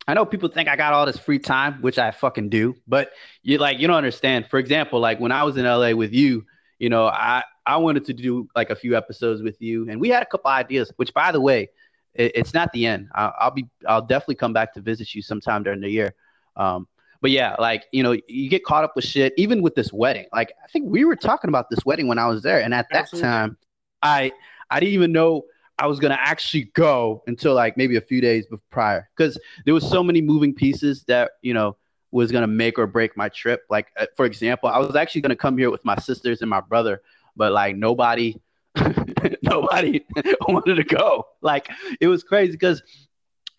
I 0.07 0.15
know 0.15 0.25
people 0.25 0.49
think 0.49 0.69
I 0.69 0.77
got 0.77 0.93
all 0.93 1.07
this 1.07 1.19
free 1.19 1.39
time, 1.39 1.81
which 1.83 1.99
I 1.99 2.11
fucking 2.11 2.49
do, 2.49 2.75
but 2.89 3.11
you 3.43 3.59
like 3.59 3.79
you 3.79 3.87
don't 3.87 3.97
understand. 3.97 4.47
For 4.49 4.59
example, 4.59 4.99
like 4.99 5.21
when 5.21 5.33
I 5.33 5.45
was 5.45 5.57
in 5.57 5.65
LA 5.65 5.93
with 5.93 6.13
you, 6.13 6.45
you 6.79 6.89
know, 6.89 7.07
I 7.07 7.45
I 7.67 7.77
wanted 7.77 8.07
to 8.07 8.13
do 8.13 8.49
like 8.57 8.71
a 8.71 8.75
few 8.75 8.97
episodes 8.97 9.43
with 9.43 9.61
you, 9.61 9.89
and 9.89 10.01
we 10.01 10.09
had 10.09 10.23
a 10.23 10.27
couple 10.27 10.51
ideas. 10.51 10.93
Which, 10.97 11.15
by 11.15 11.31
the 11.31 11.41
way, 11.41 11.69
it, 12.15 12.33
it's 12.35 12.55
not 12.55 12.73
the 12.73 12.87
end. 12.87 13.09
I'll, 13.15 13.35
I'll, 13.39 13.51
be 13.51 13.69
I'll 13.87 14.03
definitely 14.03 14.37
come 14.37 14.53
back 14.53 14.75
to 14.75 14.81
visit 14.81 15.15
you 15.15 15.23
sometime 15.23 15.63
during 15.63 15.81
the 15.81 15.91
year. 15.91 16.15
Um, 16.57 16.89
but 17.21 17.31
yeah, 17.31 17.55
like 17.59 17.85
you 17.93 18.03
know, 18.03 18.17
you 18.27 18.49
get 18.49 18.65
caught 18.65 18.83
up 18.83 18.97
with 18.97 19.05
shit. 19.05 19.35
Even 19.37 19.63
with 19.63 19.75
this 19.75 19.93
wedding, 19.93 20.27
like 20.33 20.53
I 20.65 20.69
think 20.69 20.87
we 20.89 21.05
were 21.05 21.17
talking 21.17 21.49
about 21.49 21.69
this 21.71 21.85
wedding 21.85 22.09
when 22.09 22.19
I 22.19 22.27
was 22.27 22.43
there, 22.43 22.61
and 22.61 22.73
at 22.75 22.87
that 22.91 23.03
Absolutely. 23.03 23.29
time, 23.29 23.57
I 24.03 24.33
I 24.71 24.81
didn't 24.81 24.95
even 24.95 25.13
know 25.13 25.43
I 25.81 25.87
was 25.87 25.99
gonna 25.99 26.19
actually 26.21 26.65
go 26.75 27.23
until 27.27 27.55
like 27.55 27.77
maybe 27.79 27.97
a 27.97 28.03
few 28.03 28.21
days 28.21 28.47
prior 28.71 29.09
because 29.17 29.39
there 29.65 29.73
was 29.73 29.89
so 29.89 30.05
many 30.05 30.21
moving 30.21 30.55
pieces 30.55 31.05
that 31.05 31.33
you 31.41 31.55
know 31.55 31.77
was 32.11 32.31
gonna 32.31 32.47
make 32.47 32.79
or 32.79 32.87
break 32.87 33.17
my 33.17 33.31
trip. 33.31 33.65
Like 33.71 33.89
uh, 33.99 34.07
for 34.15 34.27
example, 34.27 34.69
I 34.69 34.79
was 34.79 34.95
actually 34.95 35.23
gonna 35.23 35.37
come 35.37 35.57
here 35.57 35.71
with 35.71 35.83
my 35.85 35.97
sisters 35.97 36.43
and 36.43 36.51
my 36.51 36.61
brother, 36.61 37.01
but 37.35 37.53
like 37.53 37.77
nobody, 37.77 38.39
nobody 39.43 40.05
wanted 40.49 40.75
to 40.75 40.85
go. 40.85 41.27
Like 41.41 41.71
it 41.99 42.09
was 42.09 42.23
crazy 42.23 42.53
because 42.53 42.83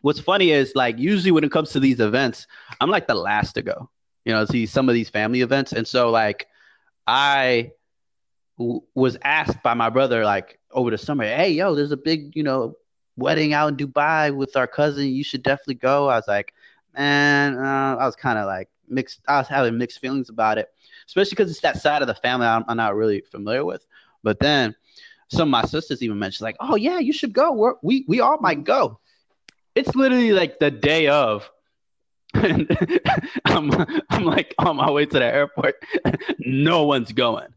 what's 0.01 0.19
funny 0.19 0.51
is 0.51 0.73
like 0.75 0.99
usually 0.99 1.31
when 1.31 1.43
it 1.43 1.51
comes 1.51 1.71
to 1.71 1.79
these 1.79 1.99
events, 1.99 2.45
I'm 2.79 2.91
like 2.91 3.07
the 3.07 3.15
last 3.15 3.53
to 3.53 3.63
go. 3.63 3.89
You 4.25 4.33
know, 4.33 4.45
see 4.45 4.67
some 4.67 4.87
of 4.89 4.93
these 4.93 5.09
family 5.09 5.41
events, 5.41 5.73
and 5.73 5.87
so 5.87 6.11
like 6.11 6.45
I 7.07 7.71
was 8.95 9.17
asked 9.23 9.61
by 9.63 9.73
my 9.73 9.89
brother 9.89 10.23
like 10.23 10.59
over 10.71 10.91
the 10.91 10.97
summer, 10.97 11.25
hey, 11.25 11.51
yo, 11.51 11.75
there's 11.75 11.91
a 11.91 11.97
big, 11.97 12.35
you 12.35 12.43
know, 12.43 12.75
wedding 13.17 13.53
out 13.53 13.67
in 13.69 13.77
Dubai 13.77 14.35
with 14.35 14.55
our 14.55 14.67
cousin. 14.67 15.07
You 15.07 15.23
should 15.23 15.43
definitely 15.43 15.75
go. 15.75 16.09
I 16.09 16.15
was 16.15 16.27
like, 16.27 16.53
man, 16.97 17.57
uh, 17.57 17.97
I 17.99 18.05
was 18.05 18.15
kind 18.15 18.37
of 18.37 18.45
like 18.45 18.69
mixed. 18.87 19.21
I 19.27 19.37
was 19.37 19.47
having 19.47 19.77
mixed 19.77 19.99
feelings 19.99 20.29
about 20.29 20.57
it, 20.57 20.69
especially 21.07 21.31
because 21.31 21.51
it's 21.51 21.61
that 21.61 21.81
side 21.81 22.01
of 22.01 22.07
the 22.07 22.15
family 22.15 22.47
I'm, 22.47 22.63
I'm, 22.67 22.77
not 22.77 22.95
really 22.95 23.21
familiar 23.21 23.65
with. 23.65 23.85
But 24.23 24.39
then 24.39 24.75
some 25.29 25.47
of 25.47 25.51
my 25.51 25.63
sisters 25.63 26.01
even 26.01 26.19
mentioned, 26.19 26.45
like, 26.45 26.57
oh 26.59 26.75
yeah, 26.75 26.99
you 26.99 27.13
should 27.13 27.33
go. 27.33 27.53
We're, 27.53 27.75
we 27.81 28.05
we 28.07 28.19
all 28.19 28.37
might 28.39 28.63
go. 28.63 28.99
It's 29.75 29.95
literally 29.95 30.33
like 30.33 30.59
the 30.59 30.71
day 30.71 31.07
of. 31.07 31.49
and 32.33 32.65
I'm 33.45 33.71
I'm 34.09 34.23
like 34.23 34.55
on 34.57 34.77
my 34.77 34.89
way 34.89 35.05
to 35.05 35.19
the 35.19 35.25
airport. 35.25 35.75
no 36.39 36.83
one's 36.83 37.11
going. 37.11 37.47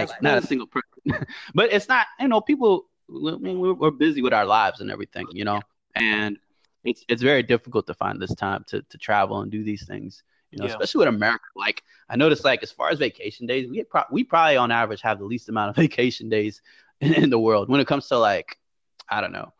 Like 0.00 0.22
not 0.22 0.38
a 0.38 0.46
single 0.46 0.66
person. 0.66 1.26
but 1.54 1.72
it's 1.72 1.88
not, 1.88 2.06
you 2.20 2.28
know, 2.28 2.40
people. 2.40 2.86
I 3.10 3.36
mean, 3.36 3.60
we're, 3.60 3.74
we're 3.74 3.90
busy 3.90 4.22
with 4.22 4.32
our 4.32 4.46
lives 4.46 4.80
and 4.80 4.90
everything, 4.90 5.26
you 5.32 5.44
know, 5.44 5.60
and 5.94 6.38
it's 6.84 7.04
it's 7.08 7.22
very 7.22 7.42
difficult 7.42 7.86
to 7.86 7.94
find 7.94 8.20
this 8.20 8.34
time 8.34 8.64
to 8.68 8.82
to 8.82 8.98
travel 8.98 9.40
and 9.40 9.50
do 9.50 9.62
these 9.62 9.86
things. 9.86 10.22
You 10.50 10.58
know, 10.58 10.66
yeah. 10.66 10.72
especially 10.72 11.00
with 11.00 11.08
America. 11.08 11.44
Like 11.56 11.82
I 12.08 12.16
noticed, 12.16 12.44
like 12.44 12.62
as 12.62 12.70
far 12.70 12.90
as 12.90 12.98
vacation 12.98 13.46
days, 13.46 13.68
we 13.68 13.84
pro- 13.84 14.04
we 14.10 14.24
probably 14.24 14.56
on 14.56 14.70
average 14.70 15.00
have 15.02 15.18
the 15.18 15.24
least 15.24 15.48
amount 15.48 15.70
of 15.70 15.76
vacation 15.84 16.28
days 16.28 16.62
in, 17.00 17.14
in 17.14 17.30
the 17.30 17.38
world 17.38 17.68
when 17.68 17.80
it 17.80 17.86
comes 17.86 18.08
to 18.08 18.18
like 18.18 18.58
I 19.08 19.20
don't 19.20 19.32
know, 19.32 19.52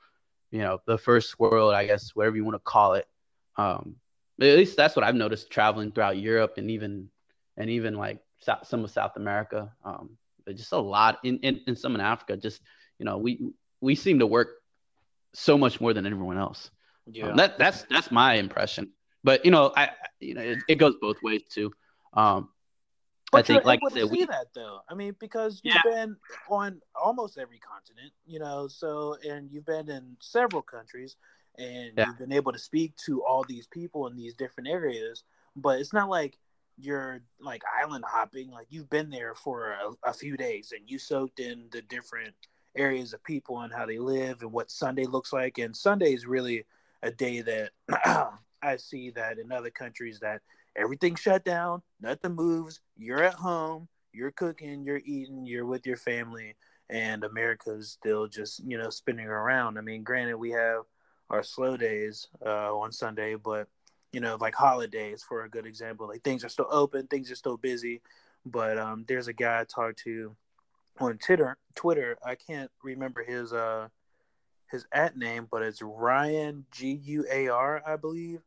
you 0.50 0.60
know, 0.60 0.80
the 0.86 0.98
first 0.98 1.38
world, 1.38 1.74
I 1.74 1.86
guess, 1.86 2.14
whatever 2.14 2.36
you 2.36 2.44
want 2.44 2.54
to 2.54 2.60
call 2.60 2.94
it. 2.94 3.06
Um, 3.56 3.96
at 4.40 4.56
least 4.56 4.76
that's 4.76 4.96
what 4.96 5.04
I've 5.04 5.14
noticed 5.14 5.50
traveling 5.50 5.92
throughout 5.92 6.16
Europe 6.16 6.54
and 6.56 6.70
even 6.70 7.08
and 7.56 7.70
even 7.70 7.96
like 7.96 8.18
South, 8.40 8.66
some 8.66 8.84
of 8.84 8.90
South 8.90 9.16
America. 9.16 9.72
Um, 9.84 10.16
just 10.48 10.72
a 10.72 10.78
lot 10.78 11.18
in, 11.24 11.38
in, 11.38 11.60
in 11.66 11.76
some 11.76 11.94
in 11.94 12.00
Africa. 12.00 12.36
Just 12.36 12.60
you 12.98 13.04
know, 13.04 13.18
we 13.18 13.52
we 13.80 13.94
seem 13.94 14.18
to 14.20 14.26
work 14.26 14.48
so 15.34 15.56
much 15.56 15.80
more 15.80 15.92
than 15.92 16.06
everyone 16.06 16.38
else. 16.38 16.70
Yeah, 17.06 17.28
um, 17.28 17.36
that 17.36 17.58
that's 17.58 17.82
that's 17.90 18.10
my 18.10 18.34
impression. 18.34 18.90
But 19.24 19.44
you 19.44 19.50
know, 19.50 19.72
I 19.76 19.90
you 20.20 20.34
know 20.34 20.42
it, 20.42 20.58
it 20.68 20.74
goes 20.76 20.94
both 21.00 21.22
ways 21.22 21.42
too. 21.48 21.72
Um, 22.14 22.48
but 23.32 23.38
I 23.38 23.42
think, 23.42 23.64
like 23.64 23.80
I 23.84 23.94
said, 23.94 24.10
see 24.10 24.26
that 24.26 24.48
though. 24.54 24.80
I 24.90 24.94
mean, 24.94 25.16
because 25.18 25.60
you've 25.64 25.74
yeah. 25.86 25.90
been 25.90 26.16
on 26.50 26.82
almost 26.94 27.38
every 27.38 27.58
continent, 27.58 28.12
you 28.26 28.38
know. 28.38 28.68
So, 28.68 29.16
and 29.26 29.50
you've 29.50 29.64
been 29.64 29.88
in 29.88 30.16
several 30.20 30.60
countries, 30.60 31.16
and 31.56 31.92
yeah. 31.96 32.06
you've 32.06 32.18
been 32.18 32.32
able 32.32 32.52
to 32.52 32.58
speak 32.58 32.94
to 33.06 33.24
all 33.24 33.42
these 33.42 33.66
people 33.66 34.06
in 34.06 34.16
these 34.16 34.34
different 34.34 34.68
areas. 34.68 35.24
But 35.56 35.80
it's 35.80 35.94
not 35.94 36.10
like 36.10 36.36
you're 36.78 37.20
like 37.40 37.62
island 37.80 38.04
hopping 38.06 38.50
like 38.50 38.66
you've 38.70 38.90
been 38.90 39.10
there 39.10 39.34
for 39.34 39.72
a, 39.72 40.10
a, 40.10 40.12
few 40.12 40.36
days 40.36 40.72
and 40.76 40.90
you 40.90 40.98
soaked 40.98 41.38
in 41.38 41.64
the 41.70 41.82
different 41.82 42.34
areas 42.76 43.12
of 43.12 43.22
people 43.24 43.60
and 43.60 43.72
how 43.72 43.84
they 43.84 43.98
live 43.98 44.40
and 44.42 44.52
what 44.52 44.70
sunday 44.70 45.04
looks 45.04 45.32
like 45.32 45.58
and 45.58 45.76
sunday 45.76 46.12
is 46.12 46.26
really 46.26 46.64
a 47.02 47.10
day 47.10 47.40
that 47.40 47.70
i 48.62 48.76
see 48.76 49.10
that 49.10 49.38
in 49.38 49.52
other 49.52 49.70
countries 49.70 50.18
that 50.20 50.40
everything 50.76 51.14
shut 51.14 51.44
down 51.44 51.82
nothing 52.00 52.34
moves 52.34 52.80
you're 52.96 53.22
at 53.22 53.34
home 53.34 53.86
you're 54.12 54.32
cooking 54.32 54.82
you're 54.82 55.02
eating 55.04 55.44
you're 55.44 55.66
with 55.66 55.86
your 55.86 55.96
family 55.96 56.54
and 56.92 57.24
America's 57.24 57.90
still 57.90 58.28
just 58.28 58.60
you 58.64 58.78
know 58.78 58.90
spinning 58.90 59.26
around. 59.26 59.78
I 59.78 59.80
mean, 59.80 60.02
granted, 60.02 60.36
we 60.36 60.50
have 60.50 60.82
our 61.30 61.42
slow 61.42 61.76
days 61.76 62.28
uh, 62.44 62.76
on 62.76 62.92
Sunday, 62.92 63.34
but 63.34 63.66
you 64.12 64.20
know, 64.20 64.36
like 64.40 64.54
holidays 64.54 65.24
for 65.26 65.44
a 65.44 65.50
good 65.50 65.66
example, 65.66 66.06
like 66.06 66.22
things 66.22 66.44
are 66.44 66.48
still 66.48 66.68
open, 66.70 67.06
things 67.06 67.30
are 67.30 67.36
still 67.36 67.56
busy. 67.56 68.02
But 68.44 68.78
um, 68.78 69.04
there's 69.08 69.28
a 69.28 69.32
guy 69.32 69.60
I 69.60 69.64
talked 69.64 70.00
to 70.00 70.36
on 70.98 71.18
Twitter. 71.18 71.56
Twitter, 71.74 72.18
I 72.24 72.34
can't 72.34 72.70
remember 72.82 73.24
his 73.24 73.52
uh 73.52 73.88
his 74.70 74.86
at 74.92 75.16
name, 75.16 75.46
but 75.50 75.62
it's 75.62 75.82
Ryan 75.82 76.64
G 76.70 76.92
U 77.04 77.26
A 77.30 77.48
R, 77.48 77.82
I 77.86 77.96
believe. 77.96 78.40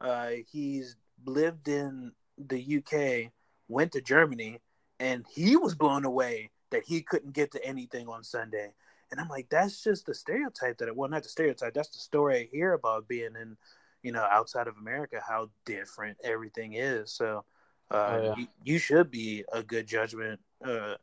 Uh, 0.00 0.30
he's 0.50 0.96
lived 1.24 1.68
in 1.68 2.12
the 2.38 2.78
UK, 2.78 3.32
went 3.68 3.92
to 3.92 4.00
Germany, 4.00 4.60
and 4.98 5.24
he 5.28 5.56
was 5.56 5.74
blown 5.74 6.04
away 6.04 6.50
that 6.70 6.84
he 6.84 7.02
couldn't 7.02 7.32
get 7.32 7.52
to 7.52 7.64
anything 7.64 8.08
on 8.08 8.22
Sunday. 8.22 8.72
And 9.10 9.20
I'm 9.20 9.28
like, 9.28 9.48
that's 9.50 9.82
just 9.82 10.06
the 10.06 10.14
stereotype 10.14 10.78
that 10.78 10.88
it 10.88 10.96
well, 10.96 11.10
not 11.10 11.24
the 11.24 11.28
stereotype, 11.28 11.74
that's 11.74 11.90
the 11.90 11.98
story 11.98 12.36
I 12.36 12.48
hear 12.52 12.74
about 12.74 13.08
being 13.08 13.34
in, 13.40 13.56
you 14.02 14.12
know, 14.12 14.26
outside 14.30 14.66
of 14.66 14.76
America, 14.76 15.20
how 15.26 15.50
different 15.64 16.16
everything 16.24 16.74
is. 16.74 17.12
So 17.12 17.44
uh, 17.90 17.94
oh, 17.94 18.22
yeah. 18.22 18.34
you, 18.36 18.46
you, 18.64 18.78
should 18.78 19.10
be 19.10 19.44
a 19.52 19.62
good 19.62 19.86
judgment. 19.86 20.40
Uh, 20.64 20.94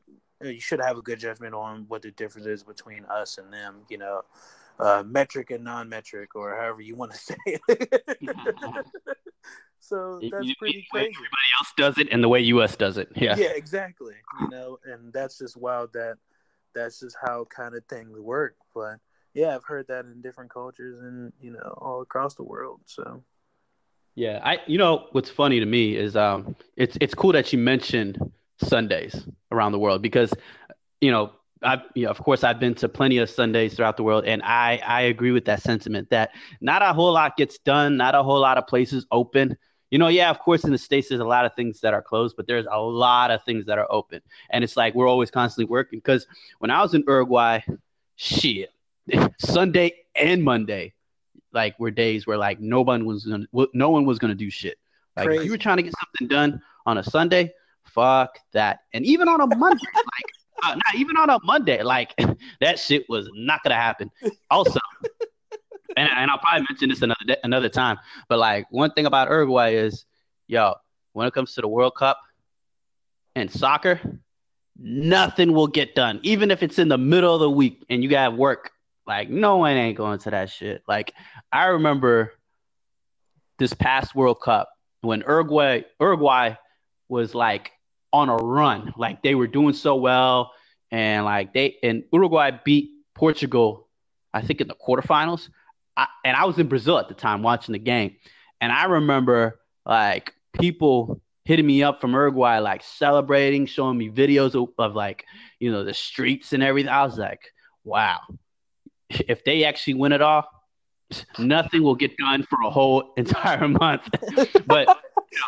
you 0.42 0.60
should 0.60 0.80
have 0.80 0.98
a 0.98 1.02
good 1.02 1.20
judgment 1.20 1.54
on 1.54 1.86
what 1.88 2.02
the 2.02 2.12
difference 2.12 2.48
is 2.48 2.64
between 2.64 3.04
us 3.06 3.38
and 3.38 3.52
them. 3.52 3.82
You 3.90 3.98
know, 3.98 4.22
uh, 4.80 5.04
metric 5.06 5.52
and 5.52 5.64
non-metric, 5.64 6.36
or 6.36 6.56
however 6.56 6.82
you 6.82 6.96
want 6.96 7.12
to 7.12 7.18
say 7.18 7.36
it. 7.46 7.66
so 9.80 10.20
that's 10.32 10.46
you, 10.46 10.56
pretty 10.58 10.88
crazy. 10.92 11.08
Everybody 11.08 11.50
else 11.60 11.74
does 11.76 11.98
it, 11.98 12.08
and 12.12 12.24
the 12.24 12.30
way 12.30 12.40
U.S. 12.42 12.76
does 12.76 12.98
it. 12.98 13.10
Yeah. 13.16 13.36
Yeah, 13.38 13.52
exactly. 13.56 14.16
You 14.42 14.50
know, 14.50 14.78
and 14.86 15.12
that's 15.12 15.38
just 15.38 15.58
wild. 15.58 15.92
That 15.94 16.18
that's 16.74 17.00
just 17.00 17.18
how 17.22 17.46
kind 17.46 17.76
of 17.76 17.84
things 17.86 18.18
work. 18.18 18.56
But 18.74 19.00
yeah, 19.38 19.56
I've 19.56 19.64
heard 19.64 19.88
that 19.88 20.06
in 20.06 20.20
different 20.22 20.52
cultures 20.52 21.00
and 21.00 21.32
you 21.40 21.52
know 21.52 21.78
all 21.78 22.02
across 22.02 22.34
the 22.34 22.44
world. 22.44 22.82
So. 22.86 23.24
Yeah, 24.16 24.42
I 24.44 24.58
you 24.66 24.80
know 24.80 25.08
what's 25.12 25.30
funny 25.30 25.60
to 25.60 25.66
me 25.66 25.96
is 25.96 26.16
um 26.16 26.56
it's 26.76 26.98
it's 27.00 27.14
cool 27.14 27.34
that 27.34 27.54
you 27.54 27.60
mentioned 27.60 28.20
Sundays 28.60 29.28
around 29.52 29.74
the 29.74 29.80
world 29.80 30.02
because 30.02 30.34
you 31.02 31.12
know 31.12 31.32
I, 31.64 31.82
you 31.96 32.06
know, 32.06 32.12
of 32.12 32.20
course, 32.20 32.44
I've 32.44 32.60
been 32.60 32.76
to 32.76 32.90
plenty 32.90 33.18
of 33.18 33.32
Sundays 33.32 33.74
throughout 33.76 33.98
the 33.98 34.04
world, 34.04 34.26
and 34.26 34.44
I, 34.44 34.80
I 34.86 35.02
agree 35.02 35.32
with 35.32 35.46
that 35.46 35.64
sentiment 35.64 36.08
that 36.12 36.30
not 36.62 36.84
a 36.84 36.94
whole 36.94 37.12
lot 37.12 37.36
gets 37.36 37.58
done, 37.58 37.98
not 37.98 38.14
a 38.14 38.22
whole 38.22 38.40
lot 38.40 38.60
of 38.60 38.68
places 38.68 39.08
open. 39.10 39.58
You 39.90 39.98
know, 39.98 40.08
yeah, 40.08 40.30
of 40.30 40.38
course, 40.38 40.66
in 40.66 40.72
the 40.72 40.78
states, 40.78 41.10
there's 41.10 41.20
a 41.20 41.26
lot 41.26 41.46
of 41.46 41.56
things 41.56 41.82
that 41.82 41.96
are 41.96 42.02
closed, 42.04 42.36
but 42.38 42.46
there's 42.46 42.68
a 42.70 42.80
lot 42.80 43.32
of 43.32 43.44
things 43.44 43.66
that 43.66 43.80
are 43.80 43.88
open, 43.90 44.22
and 44.52 44.64
it's 44.64 44.78
like 44.78 44.94
we're 44.94 45.08
always 45.08 45.32
constantly 45.32 45.66
working. 45.68 45.98
Because 45.98 46.28
when 46.60 46.70
I 46.70 46.80
was 46.84 46.94
in 46.94 47.04
Uruguay, 47.08 47.62
shit, 48.18 48.70
Sunday 49.40 49.94
and 50.16 50.44
Monday, 50.44 50.94
like 51.54 51.80
were 51.80 51.92
days 51.92 52.28
where 52.28 52.38
like 52.38 52.60
no 52.60 52.82
one 52.82 53.06
was 53.06 53.26
gonna, 53.26 53.46
no 53.74 53.90
one 53.90 54.06
was 54.06 54.20
gonna 54.20 54.36
do 54.36 54.50
shit. 54.50 54.78
Like 55.16 55.28
Crazy. 55.28 55.40
if 55.40 55.46
you 55.46 55.52
were 55.52 55.58
trying 55.58 55.78
to 55.78 55.84
get 55.84 55.94
something 56.00 56.28
done 56.28 56.62
on 56.86 56.98
a 56.98 57.04
Sunday, 57.04 57.52
fuck 57.86 58.38
that, 58.54 58.80
and 58.94 59.06
even 59.06 59.28
on 59.28 59.42
a 59.42 59.48
Monday, 59.48 59.86
like 59.96 60.26
uh, 60.64 60.76
not 60.76 60.96
even 60.96 61.18
on 61.18 61.30
a 61.30 61.40
Monday. 61.44 61.84
Like 61.84 62.14
that 62.62 62.80
shit 62.80 63.06
was 63.10 63.30
not 63.34 63.64
gonna 63.64 63.76
happen. 63.76 64.12
Also, 64.50 64.80
and, 65.96 66.10
and 66.10 66.32
I'll 66.32 66.40
probably 66.40 66.66
mention 66.70 66.90
this 66.90 67.02
another 67.02 67.26
day, 67.26 67.38
another 67.44 67.70
time. 67.70 67.98
But 68.30 68.40
like 68.40 68.68
one 68.70 68.92
thing 68.92 69.06
about 69.06 69.30
Uruguay 69.30 69.74
is, 69.76 70.06
yo, 70.48 70.76
when 71.14 71.28
it 71.28 71.34
comes 71.34 71.54
to 71.56 71.62
the 71.62 71.68
World 71.68 71.96
Cup 71.96 72.20
and 73.36 73.52
soccer, 73.52 74.00
nothing 74.78 75.54
will 75.54 75.68
get 75.68 75.96
done, 75.96 76.20
even 76.24 76.52
if 76.52 76.64
it's 76.64 76.80
in 76.80 76.88
the 76.88 76.98
middle 76.98 77.34
of 77.34 77.40
the 77.40 77.50
week 77.50 77.84
and 77.90 78.04
you 78.04 78.10
got 78.10 78.38
work. 78.38 78.72
Like 79.08 79.30
no 79.30 79.58
one 79.58 79.78
ain't 79.78 79.98
going 79.98 80.20
to 80.20 80.32
that 80.32 80.50
shit. 80.50 80.84
Like 80.88 81.14
I 81.52 81.68
remember 81.68 82.34
this 83.58 83.74
past 83.74 84.14
World 84.14 84.42
Cup 84.42 84.70
when 85.02 85.22
Uruguay 85.22 85.84
Uruguay 86.00 86.56
was 87.08 87.34
like 87.34 87.72
on 88.12 88.30
a 88.30 88.36
run. 88.36 88.94
Like 88.98 89.24
they 89.24 89.34
were 89.36 89.48
doing 89.48 89.74
so 89.74 89.96
well, 89.96 90.52
and 90.92 91.26
like 91.26 91.54
they 91.54 91.78
and 91.82 92.04
Uruguay 92.12 92.52
beat 92.64 92.90
Portugal, 93.16 93.88
I 94.34 94.42
think 94.42 94.62
in 94.62 94.68
the 94.68 94.76
quarterfinals. 94.76 95.50
I, 95.96 96.08
and 96.24 96.38
I 96.38 96.46
was 96.46 96.60
in 96.60 96.68
Brazil 96.68 97.00
at 97.00 97.08
the 97.08 97.16
time 97.16 97.42
watching 97.42 97.74
the 97.74 97.80
game, 97.80 98.18
and 98.62 98.72
I 98.72 98.86
remember 98.86 99.60
like 99.86 100.34
people 100.60 101.22
hitting 101.46 101.66
me 101.66 101.82
up 101.82 102.02
from 102.02 102.12
Uruguay, 102.12 102.60
like 102.60 102.84
celebrating, 102.84 103.66
showing 103.66 103.98
me 103.98 104.10
videos 104.10 104.54
of, 104.54 104.70
of 104.78 104.96
like 104.96 105.24
you 105.60 105.72
know 105.72 105.86
the 105.86 105.94
streets 105.94 106.52
and 106.52 106.62
everything. 106.62 106.90
I 106.90 107.06
was 107.06 107.18
like, 107.18 107.42
wow, 107.84 108.20
if 109.10 109.44
they 109.44 109.64
actually 109.64 109.96
win 109.96 110.12
it 110.12 110.22
all, 110.22 110.46
nothing 111.40 111.84
will 111.84 111.96
get 111.96 112.16
done 112.18 112.44
for 112.44 112.60
a 112.62 112.70
whole 112.70 113.14
entire 113.18 113.68
month. 113.68 114.08
but 114.66 114.88
you 114.88 115.40
know, 115.40 115.48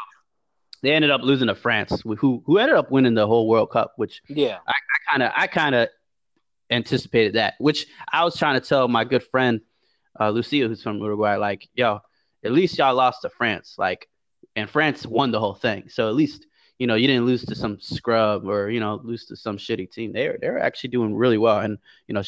they 0.81 0.91
ended 0.91 1.11
up 1.11 1.21
losing 1.21 1.47
to 1.47 1.55
France, 1.55 2.01
who 2.03 2.43
who 2.45 2.57
ended 2.57 2.75
up 2.75 2.91
winning 2.91 3.13
the 3.13 3.27
whole 3.27 3.47
World 3.47 3.71
Cup, 3.71 3.93
which 3.97 4.21
yeah, 4.27 4.59
I 4.67 4.73
kind 5.09 5.23
of 5.23 5.31
I 5.35 5.47
kind 5.47 5.75
of 5.75 5.89
anticipated 6.69 7.33
that. 7.33 7.55
Which 7.59 7.87
I 8.11 8.23
was 8.23 8.37
trying 8.37 8.59
to 8.59 8.65
tell 8.65 8.87
my 8.87 9.03
good 9.03 9.23
friend 9.23 9.61
uh, 10.19 10.29
Lucia, 10.29 10.67
who's 10.67 10.83
from 10.83 10.99
Uruguay, 10.99 11.35
like, 11.35 11.67
yo, 11.73 11.99
at 12.43 12.51
least 12.51 12.77
y'all 12.77 12.95
lost 12.95 13.21
to 13.21 13.29
France, 13.29 13.75
like, 13.77 14.07
and 14.55 14.69
France 14.69 15.05
won 15.05 15.31
the 15.31 15.39
whole 15.39 15.53
thing. 15.53 15.89
So 15.89 16.07
at 16.07 16.15
least 16.15 16.45
you 16.77 16.87
know 16.87 16.95
you 16.95 17.07
didn't 17.07 17.25
lose 17.25 17.45
to 17.45 17.55
some 17.55 17.79
scrub 17.79 18.47
or 18.47 18.69
you 18.69 18.79
know 18.79 19.01
lose 19.03 19.25
to 19.25 19.35
some 19.35 19.57
shitty 19.57 19.91
team. 19.91 20.13
They're 20.13 20.37
they're 20.39 20.59
actually 20.59 20.91
doing 20.91 21.15
really 21.15 21.37
well, 21.37 21.59
and 21.59 21.77
you 22.07 22.13
know, 22.13 22.23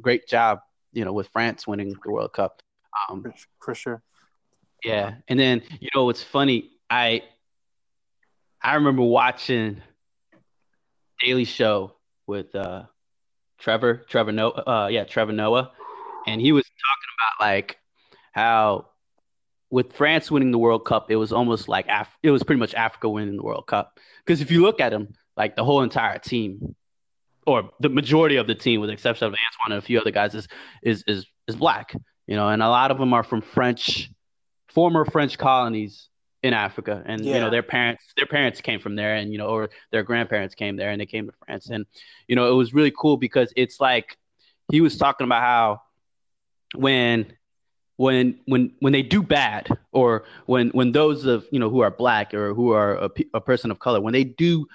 great 0.00 0.26
job, 0.28 0.60
you 0.92 1.04
know, 1.04 1.12
with 1.12 1.28
France 1.28 1.66
winning 1.66 1.94
the 2.04 2.10
World 2.10 2.32
Cup. 2.32 2.62
Um, 3.08 3.24
for 3.60 3.74
sure. 3.74 4.02
Yeah, 4.84 5.14
and 5.28 5.38
then 5.38 5.62
you 5.80 5.88
know 5.94 6.04
what's 6.04 6.22
funny, 6.22 6.70
I 6.90 7.22
I 8.62 8.74
remember 8.74 9.02
watching 9.02 9.82
Daily 11.20 11.44
Show 11.44 11.94
with 12.26 12.54
uh, 12.54 12.84
Trevor, 13.58 14.04
Trevor 14.08 14.32
Noah, 14.32 14.62
uh, 14.66 14.88
yeah, 14.88 15.04
Trevor 15.04 15.32
Noah, 15.32 15.72
and 16.26 16.40
he 16.40 16.52
was 16.52 16.64
talking 16.64 17.10
about 17.18 17.46
like 17.46 17.78
how 18.32 18.88
with 19.70 19.92
France 19.94 20.30
winning 20.30 20.50
the 20.50 20.58
World 20.58 20.84
Cup, 20.84 21.10
it 21.10 21.16
was 21.16 21.32
almost 21.32 21.68
like 21.68 21.86
Af- 21.88 22.16
it 22.22 22.30
was 22.30 22.42
pretty 22.42 22.60
much 22.60 22.74
Africa 22.74 23.08
winning 23.08 23.36
the 23.36 23.42
World 23.42 23.66
Cup. 23.66 23.98
Because 24.24 24.40
if 24.40 24.50
you 24.50 24.62
look 24.62 24.80
at 24.80 24.90
them, 24.90 25.14
like 25.36 25.56
the 25.56 25.64
whole 25.64 25.82
entire 25.82 26.18
team, 26.18 26.74
or 27.46 27.70
the 27.80 27.88
majority 27.88 28.36
of 28.36 28.46
the 28.46 28.54
team, 28.54 28.80
with 28.80 28.88
the 28.88 28.94
exception 28.94 29.26
of 29.26 29.32
Antoine 29.32 29.76
and 29.76 29.82
a 29.82 29.86
few 29.86 30.00
other 30.00 30.10
guys, 30.10 30.34
is 30.34 30.48
is 30.82 31.04
is 31.06 31.26
is 31.46 31.56
black. 31.56 31.94
You 32.26 32.36
know, 32.36 32.48
and 32.48 32.62
a 32.62 32.68
lot 32.68 32.90
of 32.90 32.98
them 32.98 33.12
are 33.14 33.22
from 33.22 33.40
French, 33.40 34.10
former 34.68 35.04
French 35.04 35.38
colonies 35.38 36.08
in 36.42 36.52
Africa, 36.52 37.02
and 37.06 37.24
yeah. 37.24 37.34
you 37.34 37.40
know 37.40 37.50
their 37.50 37.62
parents 37.62 38.02
their 38.16 38.26
parents 38.26 38.60
came 38.60 38.80
from 38.80 38.96
there, 38.96 39.14
and 39.14 39.32
you 39.32 39.38
know 39.38 39.46
or 39.46 39.70
their 39.92 40.02
grandparents 40.02 40.54
came 40.54 40.76
there, 40.76 40.90
and 40.90 41.00
they 41.00 41.06
came 41.06 41.26
to 41.26 41.32
France, 41.44 41.70
and 41.70 41.86
you 42.28 42.36
know 42.36 42.50
it 42.50 42.54
was 42.54 42.74
really 42.74 42.92
cool 42.96 43.16
because 43.16 43.52
it's 43.56 43.80
like 43.80 44.16
he 44.70 44.80
was 44.80 44.98
talking 44.98 45.24
about 45.24 45.42
how 45.42 45.82
when 46.74 47.32
when 47.96 48.38
when 48.46 48.72
when 48.80 48.92
they 48.92 49.02
do 49.02 49.22
bad 49.22 49.68
or 49.92 50.24
when 50.46 50.68
when 50.70 50.92
those 50.92 51.24
of 51.24 51.46
you 51.50 51.58
know 51.58 51.70
who 51.70 51.80
are 51.80 51.90
black 51.90 52.34
or 52.34 52.54
who 52.54 52.72
are 52.72 52.96
a, 52.96 53.10
a 53.34 53.40
person 53.40 53.70
of 53.70 53.78
color 53.78 54.00
when 54.00 54.12
they 54.12 54.24
do 54.24 54.66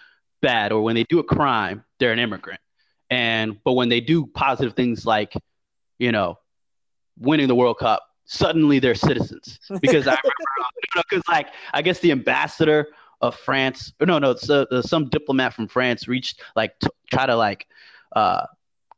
bad 0.42 0.72
or 0.72 0.82
when 0.82 0.96
they 0.96 1.04
do 1.06 1.20
a 1.20 1.24
crime 1.24 1.84
they're 2.00 2.12
an 2.12 2.20
immigrant. 2.20 2.60
And 3.10 3.58
but 3.64 3.74
when 3.74 3.90
they 3.90 4.02
do 4.02 4.26
positive 4.26 4.74
things 4.74 5.06
like 5.06 5.34
you 6.00 6.12
know 6.12 6.40
winning 7.20 7.48
the 7.48 7.56
world 7.56 7.78
cup 7.78 8.04
suddenly 8.26 8.80
they're 8.80 8.96
citizens. 8.96 9.60
Because 9.82 10.08
I 10.08 10.18
remember, 10.24 11.06
because 11.10 11.24
like 11.28 11.48
I 11.74 11.82
guess 11.82 12.00
the 12.00 12.12
ambassador 12.12 12.88
of 13.22 13.36
France 13.36 13.94
no 14.02 14.18
no 14.18 14.32
uh, 14.50 14.82
some 14.82 15.10
diplomat 15.10 15.54
from 15.54 15.68
France 15.68 16.08
reached 16.08 16.42
like 16.56 16.78
to 16.80 16.90
try 17.12 17.26
to 17.26 17.36
like 17.36 17.68
uh 18.16 18.46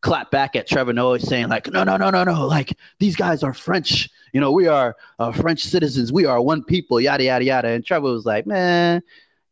clap 0.02 0.32
back 0.32 0.56
at 0.56 0.68
Trevor 0.68 0.94
Noah 0.94 1.20
saying 1.20 1.48
like 1.50 1.68
no 1.72 1.84
no 1.84 1.98
no 1.98 2.10
no 2.10 2.24
no 2.24 2.46
like 2.48 2.78
these 3.00 3.16
guys 3.16 3.42
are 3.44 3.54
French. 3.54 4.10
You 4.34 4.42
know 4.42 4.52
we 4.52 4.68
are 4.68 4.96
uh, 5.20 5.32
French 5.32 5.64
citizens. 5.64 6.12
We 6.12 6.26
are 6.26 6.42
one 6.42 6.64
people 6.64 7.02
yada 7.02 7.24
yada 7.24 7.44
yada. 7.44 7.68
And 7.70 7.86
Trevor 7.86 8.12
was 8.12 8.26
like 8.26 8.46
man 8.46 9.02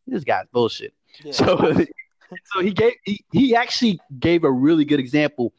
this 0.08 0.24
guy's 0.24 0.46
bullshit 0.52 0.94
so 1.32 1.58
so 2.46 2.62
he 2.62 2.72
gave 2.72 2.94
he, 3.06 3.24
he 3.32 3.56
actually 3.56 4.00
gave 4.20 4.44
a 4.44 4.52
really 4.52 4.86
good 4.86 5.00
example 5.00 5.54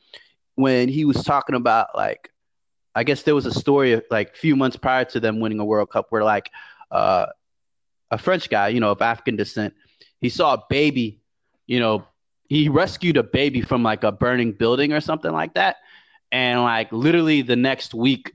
when 0.54 0.88
he 0.88 1.04
was 1.04 1.22
talking 1.24 1.54
about 1.54 1.88
like 1.94 2.30
I 2.94 3.04
guess 3.04 3.22
there 3.22 3.34
was 3.34 3.46
a 3.46 3.52
story 3.52 4.00
like 4.10 4.30
a 4.30 4.36
few 4.36 4.56
months 4.56 4.76
prior 4.76 5.04
to 5.06 5.20
them 5.20 5.40
winning 5.40 5.60
a 5.60 5.64
World 5.64 5.90
Cup 5.90 6.06
where 6.10 6.24
like 6.24 6.50
uh, 6.90 7.26
a 8.10 8.18
French 8.18 8.50
guy, 8.50 8.68
you 8.68 8.80
know, 8.80 8.90
of 8.90 9.00
African 9.00 9.36
descent, 9.36 9.74
he 10.20 10.28
saw 10.28 10.54
a 10.54 10.62
baby, 10.68 11.20
you 11.66 11.80
know, 11.80 12.04
he 12.48 12.68
rescued 12.68 13.16
a 13.16 13.22
baby 13.22 13.62
from 13.62 13.82
like 13.82 14.04
a 14.04 14.12
burning 14.12 14.52
building 14.52 14.92
or 14.92 15.00
something 15.00 15.32
like 15.32 15.54
that, 15.54 15.76
and 16.30 16.62
like 16.62 16.92
literally 16.92 17.40
the 17.40 17.56
next 17.56 17.94
week, 17.94 18.30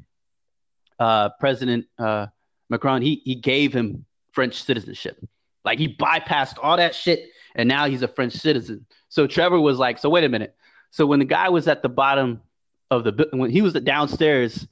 uh, 0.98 1.30
President 1.40 1.86
uh, 2.00 2.26
Macron 2.70 3.04
he 3.04 3.22
he 3.24 3.36
gave 3.36 3.74
him 3.74 4.06
French 4.32 4.64
citizenship, 4.64 5.24
like 5.68 5.80
he 5.80 5.94
bypassed 5.94 6.56
all 6.64 6.78
that 6.78 6.96
shit, 6.96 7.30
and 7.54 7.68
now 7.68 7.90
he's 7.90 8.02
a 8.02 8.08
French 8.08 8.32
citizen. 8.32 8.86
So 9.10 9.28
Trevor 9.28 9.60
was 9.60 9.78
like, 9.78 9.98
so 9.98 10.10
wait 10.10 10.24
a 10.24 10.30
minute, 10.30 10.56
So 10.92 11.06
when 11.06 11.20
the 11.20 11.26
guy 11.26 11.50
was 11.50 11.68
at 11.68 11.82
the 11.82 11.90
bottom 11.90 12.42
of 12.90 13.04
the 13.04 13.28
when 13.34 13.52
he 13.52 13.62
was 13.62 13.74
downstairs 13.74 14.66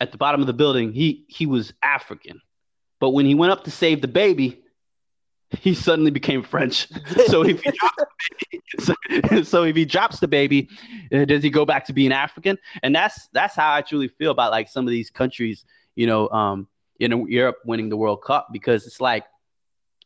at 0.00 0.10
the 0.10 0.16
bottom 0.16 0.40
of 0.40 0.46
the 0.46 0.54
building, 0.54 0.94
he 0.94 1.26
he 1.28 1.44
was 1.44 1.74
African. 1.82 2.40
But 2.98 3.10
when 3.10 3.26
he 3.26 3.34
went 3.34 3.52
up 3.52 3.64
to 3.64 3.70
save 3.70 4.00
the 4.00 4.08
baby, 4.08 4.62
he 5.50 5.74
suddenly 5.74 6.10
became 6.10 6.42
French. 6.42 6.88
so 7.26 7.44
if 7.44 7.60
he 7.60 7.72
drops, 7.72 9.48
so 9.50 9.64
if 9.64 9.76
he 9.76 9.84
drops 9.84 10.18
the 10.18 10.28
baby, 10.28 10.70
does 11.10 11.42
he 11.42 11.50
go 11.50 11.66
back 11.66 11.84
to 11.88 11.92
being 11.92 12.10
African? 12.10 12.56
And 12.82 12.96
that's 12.96 13.28
that's 13.34 13.54
how 13.54 13.70
I 13.74 13.82
truly 13.82 14.08
feel 14.08 14.30
about 14.30 14.50
like 14.50 14.70
some 14.70 14.86
of 14.86 14.90
these 14.90 15.10
countries, 15.10 15.66
you 15.94 16.06
know, 16.06 16.30
um, 16.30 16.68
in 17.00 17.26
Europe 17.28 17.58
winning 17.66 17.90
the 17.90 17.98
World 17.98 18.22
Cup 18.22 18.48
because 18.50 18.86
it's 18.86 19.00
like 19.00 19.24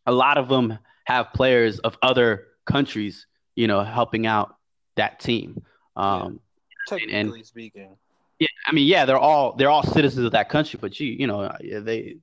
a 0.07 0.13
lot 0.13 0.39
of 0.39 0.49
them 0.49 0.79
have 1.05 1.33
players 1.33 1.79
of 1.81 1.97
other 2.03 2.49
countries, 2.65 3.27
you 3.55 3.67
know, 3.67 3.83
helping 3.83 4.27
out 4.27 4.57
that 4.97 5.21
team. 5.21 5.63
Um, 5.95 6.41
yeah. 6.69 6.99
Technically 6.99 7.39
and, 7.41 7.47
speaking. 7.47 7.97
Yeah, 8.39 8.49
I 8.67 8.73
mean, 8.73 8.87
yeah, 8.87 9.07
they're 9.07 9.19
all 9.19 9.55
they're 9.57 9.71
all 9.71 9.83
citizens 9.83 10.27
of 10.27 10.33
that 10.33 10.51
country, 10.51 10.79
but 10.81 11.01
you 11.01 11.09
you 11.09 11.27
know 11.27 11.51
they 11.61 12.19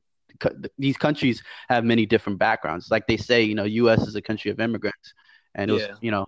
these 0.77 0.97
countries 0.97 1.43
have 1.69 1.83
many 1.83 2.05
different 2.05 2.39
backgrounds. 2.39 2.91
Like 2.91 3.07
they 3.07 3.17
say, 3.17 3.43
you 3.43 3.55
know, 3.55 3.63
U.S. 3.63 4.07
is 4.07 4.15
a 4.15 4.21
country 4.21 4.51
of 4.51 4.59
immigrants, 4.59 5.13
and 5.55 5.71
it 5.71 5.73
was, 5.73 5.83
yeah. 5.83 5.95
you 6.01 6.11
know, 6.11 6.27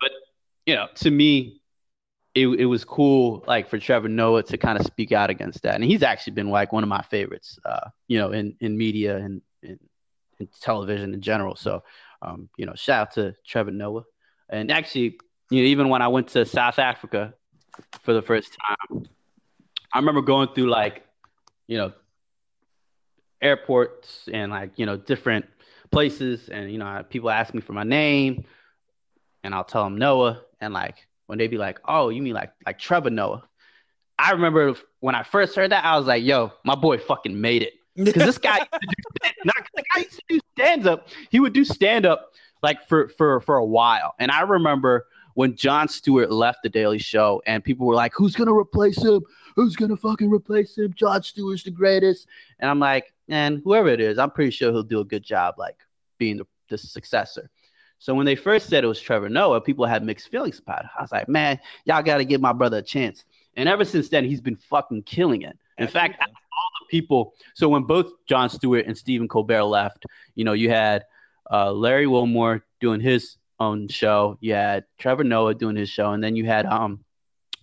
but 0.00 0.10
you 0.66 0.74
know, 0.74 0.86
to 0.96 1.10
me, 1.10 1.60
it 2.34 2.46
it 2.46 2.66
was 2.66 2.84
cool, 2.84 3.44
like 3.46 3.68
for 3.68 3.78
Trevor 3.78 4.08
Noah 4.08 4.42
to 4.44 4.56
kind 4.56 4.78
of 4.78 4.86
speak 4.86 5.12
out 5.12 5.30
against 5.30 5.62
that, 5.62 5.74
and 5.74 5.84
he's 5.84 6.02
actually 6.02 6.34
been 6.34 6.50
like 6.50 6.72
one 6.72 6.82
of 6.82 6.88
my 6.88 7.02
favorites, 7.02 7.58
uh, 7.64 7.88
you 8.06 8.18
know, 8.18 8.32
in 8.32 8.56
in 8.60 8.76
media 8.76 9.16
and 9.16 9.42
in, 9.62 9.78
television 10.46 11.14
in 11.14 11.20
general. 11.20 11.56
So, 11.56 11.82
um, 12.22 12.48
you 12.56 12.66
know, 12.66 12.74
shout 12.74 13.08
out 13.08 13.14
to 13.14 13.34
Trevor 13.46 13.70
Noah, 13.70 14.04
and 14.48 14.70
actually, 14.70 15.18
you 15.50 15.62
know, 15.62 15.68
even 15.68 15.88
when 15.88 16.02
I 16.02 16.08
went 16.08 16.28
to 16.28 16.44
South 16.44 16.78
Africa 16.78 17.34
for 18.02 18.12
the 18.12 18.22
first 18.22 18.56
time, 18.90 19.06
I 19.92 19.98
remember 19.98 20.22
going 20.22 20.48
through 20.54 20.68
like, 20.68 21.04
you 21.66 21.78
know, 21.78 21.92
airports 23.40 24.28
and 24.32 24.50
like 24.50 24.72
you 24.76 24.86
know 24.86 24.96
different 24.96 25.46
places, 25.90 26.48
and 26.48 26.70
you 26.70 26.78
know 26.78 27.04
people 27.08 27.30
ask 27.30 27.54
me 27.54 27.60
for 27.60 27.72
my 27.72 27.84
name, 27.84 28.44
and 29.44 29.54
I'll 29.54 29.64
tell 29.64 29.84
them 29.84 29.96
Noah, 29.98 30.42
and 30.60 30.72
like 30.74 31.06
when 31.26 31.38
they 31.38 31.46
be 31.46 31.58
like, 31.58 31.80
"Oh, 31.86 32.08
you 32.08 32.22
mean 32.22 32.34
like 32.34 32.52
like 32.66 32.78
Trevor 32.78 33.10
Noah?" 33.10 33.44
I 34.18 34.32
remember 34.32 34.74
when 35.00 35.14
I 35.14 35.22
first 35.22 35.54
heard 35.54 35.70
that, 35.70 35.84
I 35.84 35.96
was 35.96 36.06
like, 36.06 36.24
"Yo, 36.24 36.52
my 36.64 36.74
boy 36.74 36.98
fucking 36.98 37.40
made 37.40 37.62
it." 37.62 37.74
Because 38.04 38.24
this 38.24 38.38
guy, 38.38 38.58
not 39.44 39.56
the 39.74 39.82
guy 39.94 40.00
used 40.02 40.16
to 40.16 40.22
do 40.28 40.40
stand 40.56 40.86
up. 40.86 41.08
He 41.30 41.40
would 41.40 41.52
do 41.52 41.64
stand 41.64 42.06
up 42.06 42.32
like 42.62 42.86
for 42.88 43.08
for 43.08 43.40
for 43.40 43.56
a 43.56 43.64
while, 43.64 44.14
and 44.18 44.30
I 44.30 44.42
remember 44.42 45.06
when 45.34 45.56
Jon 45.56 45.88
Stewart 45.88 46.30
left 46.30 46.62
the 46.62 46.68
Daily 46.68 46.98
Show, 46.98 47.42
and 47.46 47.62
people 47.62 47.86
were 47.86 47.94
like, 47.94 48.12
"Who's 48.14 48.34
gonna 48.34 48.54
replace 48.54 49.02
him? 49.02 49.22
Who's 49.56 49.76
gonna 49.76 49.96
fucking 49.96 50.30
replace 50.30 50.78
him? 50.78 50.92
Jon 50.94 51.22
Stewart's 51.22 51.64
the 51.64 51.70
greatest." 51.70 52.26
And 52.60 52.70
I'm 52.70 52.78
like, 52.78 53.12
and 53.28 53.60
whoever 53.64 53.88
it 53.88 54.00
is, 54.00 54.18
I'm 54.18 54.30
pretty 54.30 54.50
sure 54.50 54.72
he'll 54.72 54.82
do 54.82 55.00
a 55.00 55.04
good 55.04 55.22
job, 55.22 55.56
like 55.58 55.76
being 56.18 56.38
the, 56.38 56.46
the 56.68 56.78
successor. 56.78 57.50
So 57.98 58.14
when 58.14 58.26
they 58.26 58.36
first 58.36 58.68
said 58.68 58.84
it 58.84 58.86
was 58.86 59.00
Trevor 59.00 59.28
Noah, 59.28 59.60
people 59.60 59.84
had 59.84 60.04
mixed 60.04 60.28
feelings 60.28 60.60
about 60.60 60.84
it. 60.84 60.90
I 60.96 61.02
was 61.02 61.10
like, 61.10 61.28
man, 61.28 61.58
y'all 61.84 62.02
got 62.02 62.18
to 62.18 62.24
give 62.24 62.40
my 62.40 62.52
brother 62.52 62.78
a 62.78 62.82
chance. 62.82 63.24
And 63.56 63.68
ever 63.68 63.84
since 63.84 64.08
then, 64.08 64.24
he's 64.24 64.40
been 64.40 64.56
fucking 64.56 65.02
killing 65.02 65.42
it. 65.42 65.58
In 65.78 65.84
Absolutely. 65.84 66.16
fact, 66.16 66.30
people. 66.88 67.34
So 67.54 67.68
when 67.68 67.84
both 67.84 68.10
Jon 68.26 68.48
Stewart 68.48 68.86
and 68.86 68.96
Stephen 68.96 69.28
Colbert 69.28 69.64
left, 69.64 70.04
you 70.34 70.44
know, 70.44 70.52
you 70.52 70.70
had 70.70 71.04
uh, 71.50 71.72
Larry 71.72 72.06
Wilmore 72.06 72.64
doing 72.80 73.00
his 73.00 73.36
own 73.60 73.88
show. 73.88 74.38
You 74.40 74.54
had 74.54 74.84
Trevor 74.98 75.24
Noah 75.24 75.54
doing 75.54 75.76
his 75.76 75.88
show, 75.88 76.12
and 76.12 76.22
then 76.22 76.36
you 76.36 76.46
had 76.46 76.66
um, 76.66 77.04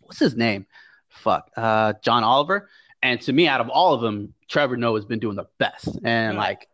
what's 0.02 0.20
his 0.20 0.36
name? 0.36 0.66
Fuck, 1.10 1.50
uh, 1.56 1.94
John 2.04 2.24
Oliver. 2.24 2.70
And 3.02 3.22
to 3.22 3.34
me, 3.34 3.48
out 3.48 3.62
of 3.62 3.70
all 3.70 3.94
of 3.94 4.02
them, 4.02 4.34
Trevor 4.50 4.78
Noah 4.78 4.98
has 4.98 5.06
been 5.06 5.20
doing 5.20 5.36
the 5.36 5.46
best. 5.60 6.00
And 6.04 6.38
like, 6.38 6.68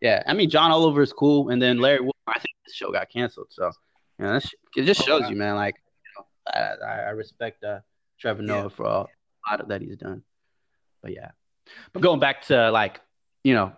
yeah, 0.00 0.22
I 0.26 0.34
mean, 0.34 0.50
John 0.50 0.70
Oliver 0.70 1.02
is 1.02 1.12
cool, 1.12 1.48
and 1.48 1.60
then 1.60 1.78
Larry 1.78 2.00
Wilmore, 2.00 2.12
I 2.28 2.38
think 2.38 2.54
this 2.66 2.74
show 2.74 2.92
got 2.92 3.08
canceled. 3.10 3.48
So, 3.50 3.70
you 4.18 4.26
know, 4.26 4.36
it 4.76 4.82
just 4.82 5.02
shows 5.02 5.28
you, 5.28 5.36
man. 5.36 5.56
Like, 5.56 5.76
you 6.04 6.22
know, 6.22 6.86
I, 6.86 7.00
I 7.00 7.10
respect 7.10 7.64
uh, 7.64 7.80
Trevor 8.20 8.42
Noah 8.42 8.62
yeah. 8.64 8.68
for 8.68 8.86
all, 8.86 9.08
a 9.46 9.50
lot 9.50 9.60
of 9.60 9.68
that 9.68 9.80
he's 9.80 9.96
done. 9.96 10.22
But 11.02 11.14
yeah, 11.14 11.30
but 11.92 12.02
going 12.02 12.20
back 12.20 12.46
to 12.46 12.70
like, 12.70 13.00
you 13.44 13.54
know, 13.54 13.72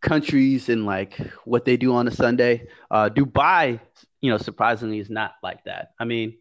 countries 0.00 0.68
and 0.68 0.86
like 0.86 1.16
what 1.44 1.64
they 1.64 1.76
do 1.76 1.94
on 1.94 2.08
a 2.08 2.10
Sunday, 2.10 2.68
uh, 2.90 3.08
Dubai, 3.08 3.80
you 4.20 4.30
know, 4.30 4.38
surprisingly 4.38 4.98
is 4.98 5.10
not 5.10 5.32
like 5.42 5.64
that. 5.64 5.92
I 5.98 6.04
mean, 6.04 6.38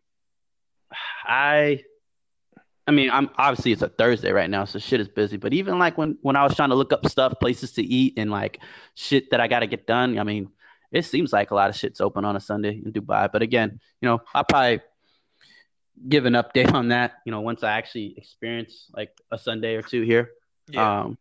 I 1.25 1.83
I 2.89 2.91
mean, 2.91 3.11
I'm 3.11 3.29
obviously 3.37 3.71
it's 3.71 3.83
a 3.83 3.87
Thursday 3.87 4.31
right 4.31 4.49
now, 4.49 4.65
so 4.65 4.79
shit 4.79 4.99
is 4.99 5.07
busy. 5.07 5.37
But 5.37 5.53
even 5.53 5.77
like 5.77 5.95
when 5.95 6.17
when 6.23 6.35
I 6.35 6.43
was 6.43 6.55
trying 6.55 6.69
to 6.69 6.75
look 6.75 6.91
up 6.91 7.07
stuff, 7.07 7.39
places 7.39 7.73
to 7.73 7.83
eat, 7.83 8.15
and 8.17 8.31
like 8.31 8.59
shit 8.95 9.29
that 9.29 9.39
I 9.39 9.47
got 9.47 9.59
to 9.59 9.67
get 9.67 9.85
done, 9.85 10.17
I 10.17 10.23
mean, 10.23 10.49
it 10.91 11.05
seems 11.05 11.31
like 11.31 11.51
a 11.51 11.55
lot 11.55 11.69
of 11.69 11.75
shit's 11.75 12.01
open 12.01 12.25
on 12.25 12.35
a 12.35 12.39
Sunday 12.39 12.81
in 12.83 12.91
Dubai. 12.91 13.31
But 13.31 13.43
again, 13.43 13.79
you 14.01 14.09
know, 14.09 14.21
I'll 14.33 14.43
probably 14.43 14.81
give 16.07 16.25
an 16.25 16.33
update 16.33 16.73
on 16.73 16.87
that. 16.87 17.17
You 17.27 17.31
know, 17.31 17.41
once 17.41 17.61
I 17.61 17.73
actually 17.73 18.15
experience 18.17 18.87
like 18.91 19.11
a 19.31 19.37
Sunday 19.37 19.75
or 19.75 19.83
two 19.83 20.01
here. 20.01 20.31
Yeah. 20.69 21.01
Um, 21.01 21.17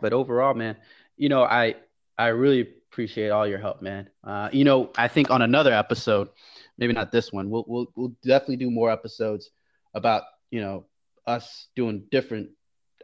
but 0.00 0.12
overall, 0.12 0.54
man, 0.54 0.76
you 1.16 1.28
know, 1.28 1.42
I 1.42 1.76
I 2.18 2.28
really 2.28 2.60
appreciate 2.60 3.30
all 3.30 3.46
your 3.46 3.58
help, 3.58 3.82
man. 3.82 4.08
Uh, 4.24 4.48
you 4.52 4.64
know, 4.64 4.90
I 4.96 5.08
think 5.08 5.30
on 5.30 5.42
another 5.42 5.72
episode, 5.72 6.28
maybe 6.78 6.92
not 6.92 7.12
this 7.12 7.32
one, 7.32 7.50
we'll 7.50 7.64
we'll 7.66 7.86
we'll 7.94 8.16
definitely 8.24 8.56
do 8.56 8.70
more 8.70 8.90
episodes 8.90 9.50
about 9.94 10.22
you 10.50 10.60
know 10.60 10.86
us 11.26 11.68
doing 11.74 12.04
different 12.10 12.50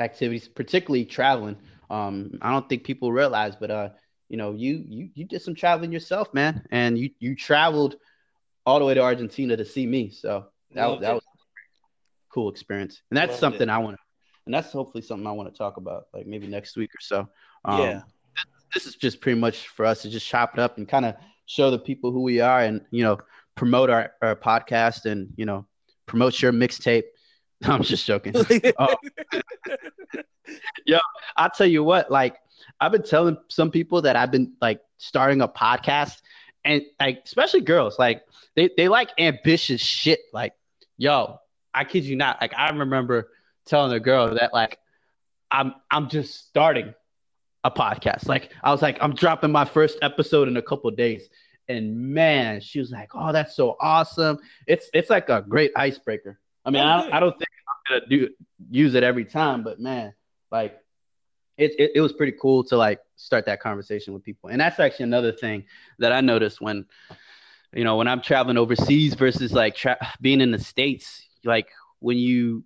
activities, 0.01 0.49
particularly 0.49 1.05
traveling. 1.05 1.57
Um, 1.91 2.39
I 2.41 2.51
don't 2.51 2.69
think 2.69 2.85
people 2.85 3.13
realize, 3.13 3.57
but 3.57 3.71
uh, 3.71 3.89
you 4.29 4.37
know, 4.37 4.53
you 4.53 4.85
you 4.89 5.11
you 5.15 5.25
did 5.27 5.43
some 5.43 5.55
traveling 5.55 5.93
yourself, 5.93 6.33
man, 6.33 6.65
and 6.71 6.99
you 6.99 7.11
you 7.19 7.37
traveled 7.37 7.97
all 8.65 8.79
the 8.79 8.85
way 8.85 8.95
to 8.95 9.01
Argentina 9.01 9.57
to 9.57 9.65
see 9.65 9.87
me. 9.87 10.11
So 10.11 10.47
that 10.75 10.87
was, 10.87 11.01
that 11.01 11.15
was 11.15 11.23
cool 12.33 12.51
experience, 12.51 13.03
and 13.11 13.17
that's 13.17 13.33
Loved 13.33 13.41
something 13.41 13.69
it. 13.69 13.73
I 13.73 13.79
want 13.79 13.97
to, 13.97 14.03
and 14.47 14.55
that's 14.55 14.73
hopefully 14.73 15.03
something 15.03 15.27
I 15.27 15.33
want 15.33 15.53
to 15.53 15.57
talk 15.57 15.77
about, 15.77 16.07
like 16.13 16.27
maybe 16.27 16.47
next 16.47 16.77
week 16.77 16.91
or 16.95 17.01
so. 17.01 17.29
Um, 17.65 17.81
yeah, 17.81 18.01
this 18.75 18.87
is 18.87 18.97
just 18.97 19.21
pretty 19.21 19.39
much 19.39 19.69
for 19.69 19.85
us 19.85 20.03
to 20.03 20.11
just 20.11 20.27
chop 20.27 20.55
it 20.55 20.61
up 20.61 20.79
and 20.79 20.89
kind 20.89 21.05
of 21.05 21.15
show 21.47 21.71
the 21.71 21.79
people 21.79 22.13
who 22.13 22.23
we 22.23 22.41
are, 22.41 22.61
and 22.61 22.81
you 22.91 23.05
know, 23.05 23.19
promote 23.55 23.91
our, 23.91 24.13
our 24.23 24.37
podcast, 24.37 25.05
and 25.05 25.33
you 25.37 25.47
know, 25.47 25.67
promote 26.07 26.41
your 26.41 26.53
mixtape 26.53 27.05
I'm 27.65 27.83
just 27.83 28.07
joking. 28.07 28.35
um, 28.79 28.89
yo, 30.87 30.99
I'll 31.37 31.51
tell 31.51 31.67
you 31.67 31.85
what, 31.85 32.11
like 32.11 32.37
I've 32.81 32.93
been 32.93 33.03
telling 33.03 33.37
some 33.49 33.71
people 33.71 34.03
that 34.03 34.17
I've 34.17 34.31
been 34.31 34.53
like 34.61 34.81
starting 34.99 35.41
a 35.43 35.49
podcast 35.49 36.23
and 36.65 36.83
like 37.01 37.23
especially 37.25 37.61
girls, 37.61 37.99
like 37.99 38.23
they, 38.57 38.71
they 38.77 38.89
like 38.89 39.11
ambitious 39.19 39.81
shit. 39.81 40.21
Like, 40.33 40.55
yo, 40.97 41.39
I 41.73 41.85
kid 41.85 42.05
you 42.05 42.17
not. 42.17 42.41
Like 42.41 42.55
I 42.57 42.71
remember 42.71 43.31
telling 43.67 43.93
a 43.93 44.01
girl 44.01 44.35
that 44.35 44.53
like 44.53 44.79
I'm 45.51 45.75
I'm 45.91 46.09
just 46.09 46.49
starting 46.49 46.95
a 47.65 47.71
podcast. 47.71 48.27
Like 48.27 48.51
I 48.63 48.71
was 48.71 48.83
like, 48.83 48.99
I'm 49.01 49.15
dropping 49.15 49.53
my 49.53 49.65
first 49.65 49.99
episode 50.03 50.49
in 50.49 50.57
a 50.57 50.63
couple 50.63 50.91
days. 50.91 51.29
And 51.69 51.97
man, 51.97 52.61
she 52.61 52.81
was 52.81 52.91
like, 52.91 53.11
"Oh, 53.15 53.33
that's 53.33 53.55
so 53.55 53.77
awesome! 53.81 54.39
It's 54.67 54.91
it's 54.93 55.11
like 55.11 55.29
a 55.29 55.43
great 55.47 55.71
icebreaker." 55.77 56.39
I 56.65 56.71
mean, 56.71 56.83
I, 56.83 57.17
I 57.17 57.21
don't 57.21 57.39
think 57.39 57.49
I'm 57.89 58.01
gonna 58.01 58.07
do 58.09 58.29
use 58.71 58.95
it 58.95 59.05
every 59.05 59.25
time, 59.25 59.63
but 59.63 59.79
man, 59.79 60.13
like 60.51 60.79
it, 61.57 61.73
it, 61.79 61.93
it 61.97 62.01
was 62.01 62.13
pretty 62.13 62.37
cool 62.41 62.65
to 62.65 62.77
like 62.77 63.01
start 63.17 63.47
that 63.47 63.61
conversation 63.61 64.13
with 64.13 64.25
people. 64.25 64.51
And 64.51 64.61
that's 64.61 64.81
actually 64.81 65.05
another 65.05 65.33
thing 65.33 65.65
that 65.99 66.13
I 66.13 66.21
noticed 66.21 66.61
when 66.61 66.87
you 67.73 67.85
know 67.85 67.97
when 67.97 68.09
I'm 68.09 68.23
traveling 68.23 68.59
overseas 68.59 69.15
versus 69.15 69.53
like 69.53 69.77
tra- 69.77 70.15
being 70.21 70.41
in 70.41 70.51
the 70.51 70.59
states. 70.59 71.27
Like 71.45 71.69
when 72.01 72.17
you 72.17 72.65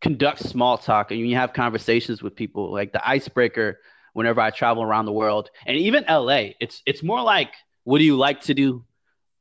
conduct 0.00 0.40
small 0.40 0.78
talk 0.78 1.10
and 1.10 1.20
you 1.20 1.34
have 1.36 1.52
conversations 1.52 2.22
with 2.22 2.34
people, 2.34 2.72
like 2.72 2.92
the 2.92 3.06
icebreaker. 3.06 3.80
Whenever 4.12 4.40
I 4.40 4.50
travel 4.50 4.82
around 4.82 5.04
the 5.04 5.12
world, 5.12 5.50
and 5.66 5.76
even 5.76 6.04
LA, 6.08 6.48
it's 6.58 6.82
it's 6.84 7.00
more 7.00 7.22
like, 7.22 7.52
what 7.84 7.98
do 7.98 8.04
you 8.04 8.16
like 8.16 8.40
to 8.42 8.54
do? 8.54 8.84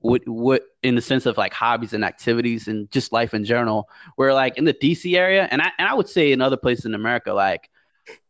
what 0.02 0.22
what 0.28 0.62
in 0.82 0.96
the 0.96 1.02
sense 1.02 1.26
of 1.26 1.38
like 1.38 1.54
hobbies 1.54 1.92
and 1.92 2.06
activities 2.06 2.70
and 2.70 2.90
just 2.90 3.12
life 3.12 3.34
in 3.34 3.44
general 3.44 3.90
where 4.16 4.34
like 4.34 4.58
in 4.58 4.64
the 4.64 4.74
dc 4.74 5.14
area 5.14 5.46
and 5.52 5.62
i 5.62 5.70
and 5.78 5.90
i 5.90 5.94
would 5.94 6.08
say 6.08 6.32
in 6.32 6.40
other 6.40 6.56
places 6.56 6.86
in 6.86 6.96
america 6.96 7.34
like 7.34 7.70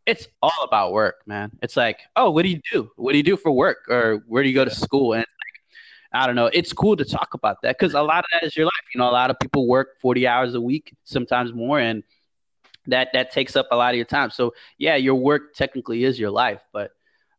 it's 0.10 0.28
all 0.42 0.64
about 0.64 0.92
work 0.92 1.22
man. 1.28 1.52
It's 1.62 1.78
like 1.78 2.00
oh 2.16 2.32
what 2.32 2.44
do 2.44 2.50
you 2.50 2.62
do? 2.72 2.92
What 2.96 3.12
do 3.12 3.18
you 3.18 3.24
do 3.24 3.38
for 3.38 3.52
work? 3.52 3.86
Or 3.90 4.24
where 4.28 4.44
do 4.44 4.50
you 4.50 4.56
go 4.56 4.66
to 4.66 4.74
school? 4.74 5.14
And 5.14 5.26
i 6.12 6.26
don't 6.26 6.36
know. 6.36 6.48
It's 6.48 6.74
cool 6.74 6.96
to 6.96 7.06
talk 7.06 7.36
about 7.36 7.62
that 7.62 7.78
because 7.78 7.94
a 7.94 8.02
lot 8.02 8.20
of 8.20 8.26
that 8.34 8.44
is 8.46 8.58
your 8.58 8.66
life. 8.66 8.86
You 8.94 9.00
know 9.00 9.10
a 9.10 9.12
lot 9.12 9.30
of 9.30 9.40
people 9.40 9.68
work 9.68 10.00
40 10.02 10.28
hours 10.28 10.56
a 10.56 10.62
week 10.62 10.96
sometimes 11.04 11.54
more 11.54 11.80
and 11.80 12.04
that 12.90 13.10
that 13.14 13.32
takes 13.32 13.56
up 13.56 13.68
a 13.72 13.76
lot 13.76 13.92
of 13.92 13.96
your 13.96 14.06
time 14.06 14.30
so 14.30 14.54
yeah 14.78 14.96
your 14.96 15.16
work 15.16 15.54
technically 15.54 16.04
is 16.04 16.20
your 16.20 16.32
life 16.32 16.62
but 16.74 16.92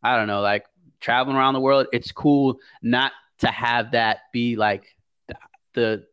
i 0.02 0.16
don't 0.16 0.26
know 0.26 0.40
like 0.40 0.64
traveling 1.00 1.36
around 1.36 1.54
the 1.54 1.60
world 1.60 1.86
it's 1.92 2.12
cool 2.12 2.58
not 2.82 3.12
to 3.38 3.48
have 3.48 3.92
that 3.92 4.18
be 4.32 4.56
like 4.56 4.96
the, 5.28 5.34
the 5.74 6.06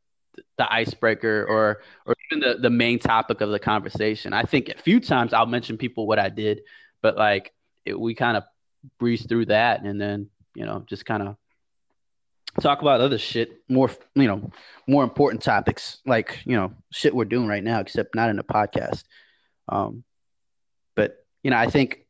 the 0.58 0.72
icebreaker 0.72 1.46
or 1.48 1.82
or 2.06 2.16
even 2.32 2.48
the, 2.48 2.58
the 2.60 2.70
main 2.70 3.00
topic 3.00 3.42
of 3.42 3.50
the 3.50 3.60
conversation. 3.60 4.34
I 4.34 4.44
think 4.44 4.70
a 4.70 4.82
few 4.82 5.00
times 5.00 5.34
I'll 5.34 5.46
mention 5.46 5.78
people 5.78 6.08
what 6.08 6.20
I 6.20 6.30
did, 6.30 6.62
but 7.02 7.18
like 7.18 7.54
it, 7.86 8.00
we 8.00 8.16
kind 8.16 8.38
of 8.38 8.44
breeze 9.00 9.26
through 9.26 9.46
that 9.46 9.84
and 9.84 10.00
then 10.00 10.30
you 10.56 10.66
know 10.66 10.84
just 10.88 11.06
kind 11.06 11.24
of 11.24 11.36
talk 12.62 12.82
about 12.82 13.02
other 13.02 13.18
shit 13.18 13.62
more 13.70 13.90
you 14.16 14.28
know 14.28 14.50
more 14.88 15.04
important 15.04 15.42
topics 15.44 16.00
like 16.06 16.40
you 16.46 16.56
know 16.56 16.72
shit 16.92 17.14
we're 17.14 17.26
doing 17.26 17.48
right 17.48 17.64
now 17.64 17.80
except 17.80 18.16
not 18.16 18.30
in 18.30 18.40
a 18.40 18.44
podcast 18.44 19.04
um 19.70 20.04
but 20.96 21.26
you 21.44 21.52
know 21.52 21.58
i 21.58 21.70
think 21.70 22.08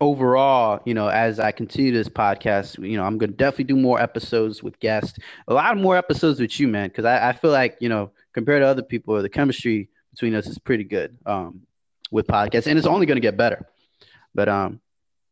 overall, 0.00 0.80
you 0.84 0.94
know, 0.94 1.08
as 1.08 1.38
I 1.38 1.52
continue 1.52 1.92
this 1.92 2.08
podcast, 2.08 2.82
you 2.86 2.96
know, 2.96 3.04
I'm 3.04 3.18
to 3.18 3.26
definitely 3.26 3.64
do 3.64 3.76
more 3.76 4.00
episodes 4.00 4.62
with 4.62 4.80
guests, 4.80 5.18
a 5.46 5.54
lot 5.54 5.76
more 5.76 5.96
episodes 5.96 6.40
with 6.40 6.58
you, 6.58 6.68
man, 6.68 6.88
because 6.88 7.04
I, 7.04 7.28
I, 7.28 7.32
feel 7.32 7.50
like, 7.50 7.76
you 7.80 7.88
know, 7.88 8.10
compared 8.32 8.62
to 8.62 8.66
other 8.66 8.82
people, 8.82 9.20
the 9.20 9.28
chemistry 9.28 9.90
between 10.10 10.34
us 10.34 10.46
is 10.46 10.58
pretty 10.58 10.84
good 10.84 11.18
um, 11.26 11.60
with 12.10 12.26
podcasts, 12.26 12.66
and 12.66 12.78
it's 12.78 12.86
only 12.86 13.06
to 13.16 13.20
get 13.20 13.36
better. 13.36 13.66
But, 14.34 14.48
um, 14.48 14.80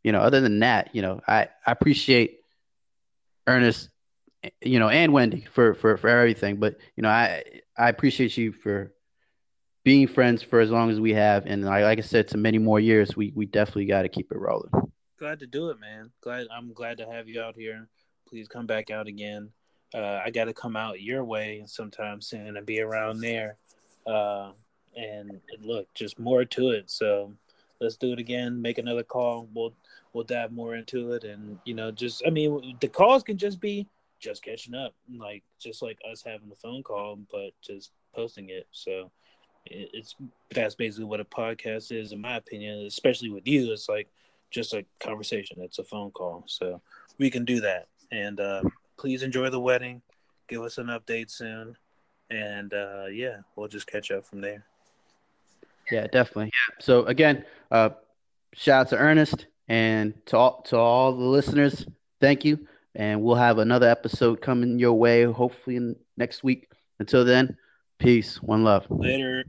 you 0.05 0.13
know, 0.13 0.21
other 0.21 0.41
than 0.41 0.59
that, 0.61 0.95
you 0.95 1.03
know, 1.03 1.21
I, 1.27 1.49
I 1.67 1.73
appreciate 1.73 2.41
Ernest, 3.47 3.89
you 4.63 4.79
know, 4.79 4.89
and 4.89 5.13
Wendy 5.13 5.47
for, 5.51 5.75
for, 5.75 5.97
for 5.97 6.09
everything. 6.09 6.57
But, 6.57 6.77
you 6.95 7.03
know, 7.03 7.09
I, 7.09 7.43
I 7.77 7.89
appreciate 7.89 8.37
you 8.37 8.53
for 8.53 8.93
being 9.89 10.07
friends 10.07 10.43
for 10.43 10.61
as 10.61 10.71
long 10.71 10.91
as 10.91 11.01
we 11.01 11.15
have, 11.15 11.47
and 11.47 11.65
like, 11.65 11.83
like 11.83 11.97
I 11.97 12.03
said, 12.03 12.29
to 12.29 12.37
many 12.37 12.59
more 12.59 12.79
years, 12.79 13.17
we 13.17 13.33
we 13.35 13.47
definitely 13.47 13.87
got 13.87 14.03
to 14.03 14.11
keep 14.11 14.31
it 14.31 14.37
rolling. 14.37 14.71
Glad 15.19 15.41
to 15.41 15.47
do 15.47 15.71
it, 15.71 15.81
man. 15.81 16.11
Glad 16.21 16.47
I'm 16.55 16.75
glad 16.75 16.99
to 16.99 17.07
have 17.07 17.27
you 17.27 17.41
out 17.41 17.57
here. 17.57 17.89
Please 18.29 18.49
come 18.49 18.67
back 18.67 18.91
out 18.91 19.07
again. 19.07 19.49
Uh, 19.95 20.21
I 20.23 20.29
got 20.29 20.45
to 20.45 20.53
come 20.53 20.77
out 20.77 21.01
your 21.01 21.25
way 21.25 21.63
sometime 21.65 22.21
soon 22.21 22.59
and 22.59 22.67
be 22.67 22.83
around 22.83 23.21
there. 23.21 23.57
Uh, 24.07 24.51
and 24.95 25.41
look, 25.63 25.87
just 25.95 26.19
more 26.19 26.45
to 26.45 26.69
it. 26.73 26.91
So 26.91 27.33
let's 27.81 27.97
do 27.97 28.13
it 28.13 28.19
again. 28.19 28.61
Make 28.61 28.77
another 28.77 29.05
call. 29.05 29.49
We'll 29.55 29.73
we'll 30.13 30.25
dive 30.25 30.53
more 30.53 30.75
into 30.75 31.13
it, 31.13 31.25
and 31.25 31.59
you 31.65 31.73
know, 31.73 31.91
just 31.91 32.23
I 32.27 32.31
mean, 32.31 32.77
the 32.83 32.89
calls 32.89 33.23
can 33.23 33.39
just 33.39 33.59
be 33.59 33.87
just 34.21 34.43
catching 34.43 34.75
up, 34.75 34.93
like 35.17 35.45
just 35.59 35.81
like 35.81 35.99
us 36.13 36.23
having 36.23 36.51
the 36.51 36.57
phone 36.57 36.83
call, 36.83 37.19
but 37.33 37.53
just 37.63 37.93
posting 38.15 38.51
it. 38.51 38.67
So 38.71 39.11
it's 39.71 40.15
that's 40.51 40.75
basically 40.75 41.05
what 41.05 41.21
a 41.21 41.25
podcast 41.25 41.93
is, 41.93 42.13
in 42.13 42.21
my 42.21 42.37
opinion. 42.37 42.87
Especially 42.87 43.31
with 43.31 43.47
you, 43.47 43.73
it's 43.73 43.89
like 43.89 44.09
just 44.51 44.73
a 44.75 44.85
conversation. 45.01 45.59
It's 45.61 45.79
a 45.79 45.85
phone 45.85 46.11
call, 46.11 46.45
so 46.47 46.81
we 47.19 47.31
can 47.31 47.45
do 47.45 47.61
that. 47.61 47.89
And 48.11 48.41
uh, 48.41 48.63
please 48.97 49.23
enjoy 49.23 49.51
the 49.51 49.61
wedding. 49.61 50.03
Give 50.49 50.63
us 50.63 50.79
an 50.79 50.87
update 50.87 51.31
soon, 51.31 51.77
and 52.31 52.73
uh, 52.73 53.07
yeah, 53.13 53.39
we'll 53.57 53.69
just 53.69 53.87
catch 53.87 54.11
up 54.11 54.25
from 54.25 54.41
there. 54.41 54.65
Yeah, 55.91 56.07
definitely. 56.07 56.47
Yeah. 56.47 56.77
So 56.81 57.05
again, 57.05 57.45
uh, 57.71 57.91
shout 58.55 58.87
out 58.87 58.89
to 58.91 58.97
Ernest 58.97 59.47
and 59.69 60.15
to 60.27 60.37
all 60.37 60.63
to 60.63 60.77
all 60.77 61.13
the 61.13 61.25
listeners. 61.25 61.87
Thank 62.21 62.45
you, 62.45 62.67
and 62.95 63.23
we'll 63.23 63.37
have 63.37 63.59
another 63.59 63.89
episode 63.89 64.41
coming 64.41 64.79
your 64.79 64.95
way, 64.95 65.25
hopefully 65.25 65.95
next 66.17 66.43
week. 66.43 66.71
Until 66.99 67.25
then, 67.25 67.57
peace, 67.99 68.43
one 68.43 68.65
love. 68.65 68.87
Later. 68.89 69.45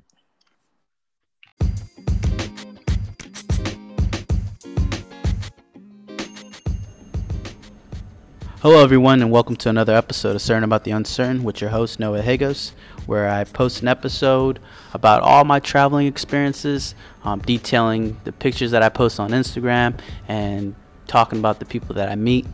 Hello, 8.62 8.84
everyone, 8.84 9.22
and 9.22 9.32
welcome 9.32 9.56
to 9.56 9.69
another 9.69 9.95
episode 9.95 10.36
of 10.36 10.41
Certain 10.41 10.65
About 10.65 10.84
the 10.84 10.91
Uncertain 10.91 11.43
with 11.43 11.62
your 11.62 11.69
host, 11.69 11.98
Noah 11.98 12.22
Hagos, 12.22 12.74
where 13.06 13.30
I 13.30 13.45
post 13.45 13.82
an 13.82 13.88
episode 13.88 14.60
about 14.93 15.24
all 15.24 15.45
my 15.45 15.62
traveling 15.62 16.08
experiences, 16.08 16.93
um, 17.24 17.39
detailing 17.39 18.19
the 18.26 18.34
pictures 18.34 18.72
that 18.72 18.84
I 18.84 18.89
post 18.89 19.17
on 19.17 19.30
Instagram, 19.30 19.98
and 20.28 20.76
talking 21.08 21.39
about 21.39 21.60
the 21.60 21.65
people 21.65 21.95
that 21.95 22.10
I 22.10 22.15
meet, 22.15 22.48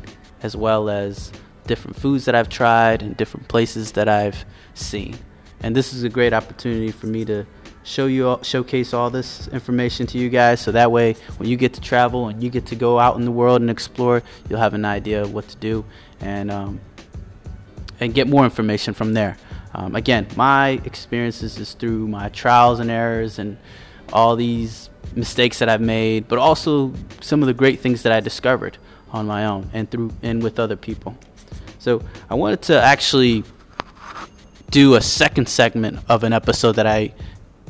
as 0.43 0.55
well 0.55 0.91
as 0.91 1.31
different 1.65 1.97
foods 1.97 2.25
that 2.25 2.35
I've 2.35 2.49
tried 2.49 3.01
and 3.01 3.17
different 3.17 3.47
places 3.47 3.93
that 3.93 4.07
I've 4.07 4.45
seen. 4.75 5.17
And 5.61 5.75
this 5.75 5.91
is 5.91 6.03
a 6.03 6.09
great 6.09 6.33
opportunity 6.33 6.91
for 6.91 7.07
me 7.07 7.25
to 7.25 7.47
show 7.85 8.07
you 8.07 8.27
all, 8.27 8.41
showcase 8.41 8.93
all 8.93 9.09
this 9.09 9.47
information 9.49 10.07
to 10.07 10.17
you 10.17 10.27
guys 10.27 10.59
so 10.59 10.71
that 10.71 10.91
way 10.91 11.13
when 11.37 11.47
you 11.47 11.55
get 11.55 11.71
to 11.73 11.79
travel 11.79 12.27
and 12.27 12.41
you 12.41 12.49
get 12.49 12.65
to 12.65 12.75
go 12.75 12.99
out 12.99 13.15
in 13.15 13.23
the 13.25 13.31
world 13.31 13.61
and 13.61 13.69
explore 13.69 14.23
you'll 14.49 14.59
have 14.59 14.73
an 14.73 14.83
idea 14.83 15.21
of 15.21 15.33
what 15.33 15.47
to 15.47 15.55
do 15.57 15.85
and 16.19 16.51
um, 16.51 16.81
and 17.99 18.13
get 18.13 18.27
more 18.27 18.43
information 18.43 18.93
from 18.93 19.13
there. 19.13 19.37
Um, 19.73 19.95
again 19.95 20.27
my 20.35 20.81
experiences 20.83 21.59
is 21.59 21.73
through 21.73 22.07
my 22.07 22.29
trials 22.29 22.79
and 22.79 22.89
errors 22.89 23.37
and 23.37 23.57
all 24.11 24.35
these 24.35 24.89
mistakes 25.15 25.59
that 25.59 25.69
I've 25.69 25.81
made 25.81 26.27
but 26.27 26.39
also 26.39 26.91
some 27.21 27.43
of 27.43 27.47
the 27.47 27.53
great 27.53 27.79
things 27.81 28.01
that 28.01 28.11
I 28.11 28.19
discovered 28.19 28.79
on 29.11 29.27
my 29.27 29.45
own 29.45 29.69
and 29.73 29.89
through 29.89 30.11
and 30.23 30.41
with 30.41 30.59
other 30.59 30.75
people. 30.75 31.15
So 31.77 32.01
I 32.31 32.33
wanted 32.33 32.63
to 32.63 32.81
actually 32.81 33.43
do 34.71 34.95
a 34.95 35.01
second 35.01 35.47
segment 35.47 35.99
of 36.09 36.23
an 36.23 36.33
episode 36.33 36.73
that 36.73 36.87
I 36.87 37.13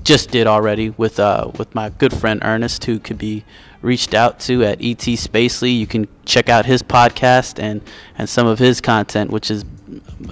just 0.06 0.30
did 0.30 0.48
already 0.48 0.92
with 0.92 1.20
uh, 1.20 1.52
with 1.58 1.74
my 1.76 1.90
good 1.90 2.14
friend 2.14 2.40
Ernest, 2.44 2.86
who 2.86 3.00
could 3.00 3.18
be 3.18 3.44
reached 3.82 4.14
out 4.14 4.40
to 4.42 4.64
at 4.64 4.80
ET 4.80 5.00
Spacely. 5.00 5.78
You 5.78 5.88
can 5.88 6.08
check 6.24 6.48
out 6.48 6.66
his 6.66 6.82
podcast 6.82 7.60
and 7.60 7.82
and 8.18 8.30
some 8.30 8.48
of 8.48 8.60
his 8.60 8.80
content, 8.80 9.32
which 9.32 9.52
is 9.52 9.66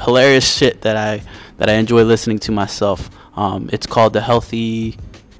hilarious 0.01 0.49
shit 0.49 0.81
that 0.81 0.95
I 0.95 1.23
that 1.57 1.69
I 1.69 1.73
enjoy 1.73 2.03
listening 2.03 2.39
to 2.39 2.51
myself. 2.51 3.09
Um, 3.35 3.69
it's 3.73 3.87
called 3.87 4.13
the 4.13 4.21
Healthy 4.21 4.95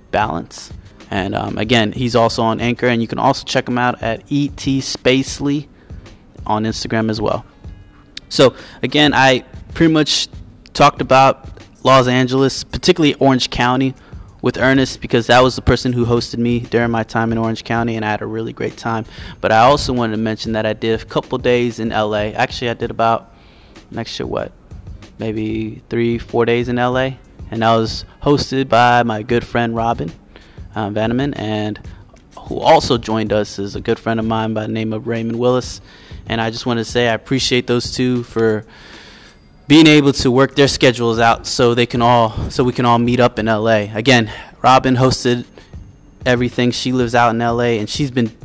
Balance, 0.10 0.74
and 1.12 1.36
um, 1.36 1.60
again, 1.60 1.92
he's 1.92 2.16
also 2.16 2.42
on 2.42 2.60
Anchor, 2.60 2.88
and 2.88 3.02
you 3.02 3.08
can 3.08 3.20
also 3.20 3.46
check 3.46 3.68
him 3.68 3.78
out 3.78 4.02
at 4.02 4.22
ET 4.32 4.58
Spacely 4.58 5.68
on 6.48 6.64
Instagram 6.64 7.10
as 7.12 7.22
well. 7.22 7.46
So 8.30 8.56
again, 8.82 9.14
I 9.14 9.46
pretty 9.76 9.94
much 9.94 10.28
talked 10.74 11.02
about 11.02 11.50
Los 11.84 12.08
Angeles, 12.08 12.64
particularly 12.64 13.14
Orange 13.16 13.52
County, 13.52 13.94
with 14.44 14.58
Ernest 14.58 15.00
because 15.00 15.28
that 15.28 15.42
was 15.42 15.56
the 15.56 15.62
person 15.62 15.94
who 15.94 16.06
hosted 16.06 16.38
me 16.38 16.60
during 16.60 16.92
my 16.92 17.02
time 17.02 17.32
in 17.32 17.38
Orange 17.38 17.64
County, 17.64 17.96
and 17.96 18.04
I 18.04 18.12
had 18.12 18.22
a 18.22 18.26
really 18.26 18.52
great 18.52 18.76
time. 18.76 19.06
But 19.40 19.54
I 19.54 19.60
also 19.60 19.94
wanted 19.94 20.18
to 20.18 20.22
mention 20.22 20.52
that 20.52 20.66
I 20.66 20.74
did 20.74 21.02
a 21.02 21.06
couple 21.06 21.38
days 21.38 21.80
in 21.80 21.90
LA. 21.90 22.34
Actually, 22.36 22.70
I 22.70 22.74
did 22.74 22.92
about 22.92 23.34
next 23.90 24.20
year 24.20 24.28
what, 24.28 24.52
maybe 25.18 25.82
three, 25.90 26.18
four 26.18 26.46
days 26.46 26.68
in 26.68 26.76
LA, 26.76 27.12
and 27.52 27.64
I 27.64 27.78
was 27.78 28.04
hosted 28.22 28.68
by 28.68 29.02
my 29.04 29.24
good 29.24 29.46
friend 29.46 29.74
Robin 29.78 30.12
um, 30.76 30.94
Vanneman, 30.94 31.34
and 31.40 31.80
who 32.38 32.60
also 32.60 32.98
joined 32.98 33.32
us 33.32 33.60
is 33.60 33.78
a 33.78 33.82
good 33.82 33.98
friend 33.98 34.20
of 34.20 34.26
mine 34.26 34.54
by 34.54 34.64
the 34.64 34.74
name 34.74 34.92
of 34.92 35.08
Raymond 35.08 35.40
Willis. 35.40 35.80
And 36.26 36.42
I 36.42 36.50
just 36.50 36.66
want 36.66 36.80
to 36.80 36.86
say 36.86 37.08
I 37.08 37.14
appreciate 37.14 37.66
those 37.66 37.94
two 37.94 38.24
for 38.24 38.66
being 39.68 39.88
able 39.88 40.14
to 40.14 40.30
work 40.30 40.56
their 40.56 40.68
schedules 40.68 41.20
out 41.20 41.48
so 41.48 41.74
they 41.74 41.86
can 41.86 42.02
all 42.02 42.50
so 42.50 42.64
we 42.64 42.74
can 42.74 42.86
all 42.86 43.00
meet 43.00 43.20
up 43.20 43.40
in 43.40 43.46
LA. 43.46 43.88
Again, 43.94 44.32
Robin 44.62 44.96
hosted 44.96 45.46
everything. 46.26 46.72
She 46.72 46.92
lives 46.92 47.16
out 47.16 47.30
in 47.30 47.40
LA 47.40 47.80
and 47.80 47.90
she's 47.90 48.12
been 48.12 48.36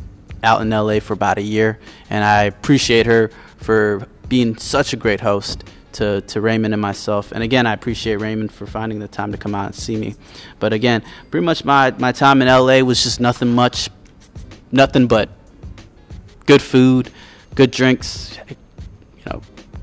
out 0.43 0.61
in 0.61 0.69
LA 0.69 0.99
for 0.99 1.13
about 1.13 1.37
a 1.37 1.41
year 1.41 1.79
and 2.09 2.23
I 2.23 2.43
appreciate 2.43 3.05
her 3.05 3.31
for 3.57 4.07
being 4.27 4.57
such 4.57 4.93
a 4.93 4.95
great 4.95 5.19
host 5.19 5.63
to, 5.93 6.21
to 6.21 6.39
Raymond 6.39 6.73
and 6.73 6.81
myself. 6.81 7.31
And 7.31 7.43
again, 7.43 7.65
I 7.65 7.73
appreciate 7.73 8.17
Raymond 8.17 8.51
for 8.51 8.65
finding 8.65 8.99
the 8.99 9.07
time 9.07 9.31
to 9.31 9.37
come 9.37 9.55
out 9.55 9.67
and 9.67 9.75
see 9.75 9.97
me. 9.97 10.15
But 10.59 10.71
again, 10.71 11.03
pretty 11.31 11.45
much 11.45 11.65
my, 11.65 11.91
my 11.91 12.11
time 12.11 12.41
in 12.41 12.47
LA 12.47 12.79
was 12.79 13.03
just 13.03 13.19
nothing 13.19 13.53
much, 13.53 13.89
nothing 14.71 15.07
but 15.07 15.29
good 16.45 16.61
food, 16.61 17.11
good 17.55 17.71
drinks, 17.71 18.37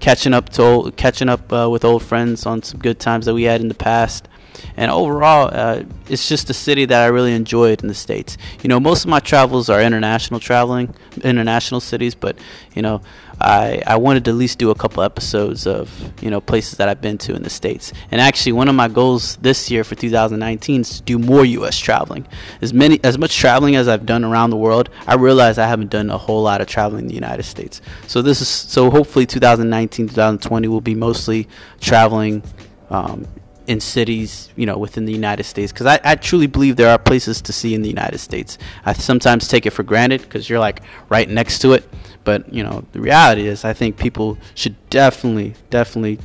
catching 0.06 0.32
up 0.32 0.48
to 0.50 0.62
old, 0.62 0.96
catching 0.96 1.28
up 1.28 1.52
uh, 1.52 1.68
with 1.68 1.84
old 1.84 2.00
friends 2.00 2.46
on 2.46 2.62
some 2.62 2.78
good 2.78 3.00
times 3.00 3.26
that 3.26 3.34
we 3.34 3.42
had 3.42 3.60
in 3.60 3.66
the 3.66 3.74
past. 3.74 4.28
And 4.76 4.88
overall, 4.88 5.50
uh, 5.52 5.82
it's 6.08 6.28
just 6.28 6.48
a 6.48 6.54
city 6.54 6.84
that 6.84 7.02
I 7.02 7.06
really 7.06 7.34
enjoyed 7.34 7.82
in 7.82 7.88
the 7.88 7.94
states. 7.94 8.38
You 8.62 8.68
know, 8.68 8.78
most 8.78 9.04
of 9.04 9.10
my 9.10 9.18
travels 9.18 9.68
are 9.68 9.82
international 9.82 10.38
traveling, 10.38 10.94
international 11.24 11.80
cities, 11.80 12.14
but 12.14 12.38
you 12.72 12.82
know, 12.82 13.02
I, 13.40 13.82
I 13.86 13.96
wanted 13.96 14.24
to 14.26 14.30
at 14.30 14.36
least 14.36 14.58
do 14.58 14.70
a 14.70 14.74
couple 14.74 15.02
episodes 15.02 15.66
of 15.66 15.90
you 16.22 16.30
know 16.30 16.40
places 16.40 16.78
that 16.78 16.88
I've 16.88 17.00
been 17.00 17.18
to 17.18 17.34
in 17.34 17.42
the 17.42 17.50
states. 17.50 17.92
And 18.10 18.20
actually, 18.20 18.52
one 18.52 18.68
of 18.68 18.74
my 18.74 18.88
goals 18.88 19.36
this 19.36 19.70
year 19.70 19.84
for 19.84 19.94
2019 19.94 20.80
is 20.80 20.96
to 20.96 21.02
do 21.02 21.18
more 21.18 21.44
U.S. 21.44 21.78
traveling. 21.78 22.26
As 22.62 22.72
many 22.72 23.02
as 23.04 23.18
much 23.18 23.36
traveling 23.36 23.76
as 23.76 23.88
I've 23.88 24.06
done 24.06 24.24
around 24.24 24.50
the 24.50 24.56
world, 24.56 24.90
I 25.06 25.14
realize 25.14 25.58
I 25.58 25.66
haven't 25.66 25.90
done 25.90 26.10
a 26.10 26.18
whole 26.18 26.42
lot 26.42 26.60
of 26.60 26.66
traveling 26.66 27.02
in 27.02 27.08
the 27.08 27.14
United 27.14 27.44
States. 27.44 27.82
So 28.06 28.22
this 28.22 28.40
is 28.40 28.48
so 28.48 28.90
hopefully 28.90 29.26
2019 29.26 30.08
2020 30.08 30.68
will 30.68 30.80
be 30.80 30.94
mostly 30.94 31.48
traveling. 31.80 32.42
Um, 32.88 33.26
in 33.66 33.80
cities, 33.80 34.50
you 34.54 34.64
know, 34.64 34.78
within 34.78 35.06
the 35.06 35.12
United 35.12 35.44
States. 35.44 35.72
Because 35.72 35.86
I, 35.86 36.00
I 36.04 36.14
truly 36.14 36.46
believe 36.46 36.76
there 36.76 36.88
are 36.88 36.98
places 36.98 37.42
to 37.42 37.52
see 37.52 37.74
in 37.74 37.82
the 37.82 37.88
United 37.88 38.18
States. 38.18 38.58
I 38.84 38.92
sometimes 38.92 39.48
take 39.48 39.66
it 39.66 39.70
for 39.70 39.82
granted 39.82 40.22
because 40.22 40.48
you're 40.48 40.60
like 40.60 40.82
right 41.08 41.28
next 41.28 41.58
to 41.60 41.72
it. 41.72 41.84
But 42.26 42.52
you 42.52 42.64
know, 42.64 42.84
the 42.92 43.00
reality 43.00 43.46
is, 43.46 43.64
I 43.64 43.72
think 43.72 43.96
people 43.96 44.36
should 44.56 44.74
definitely, 44.90 45.54
definitely 45.70 46.18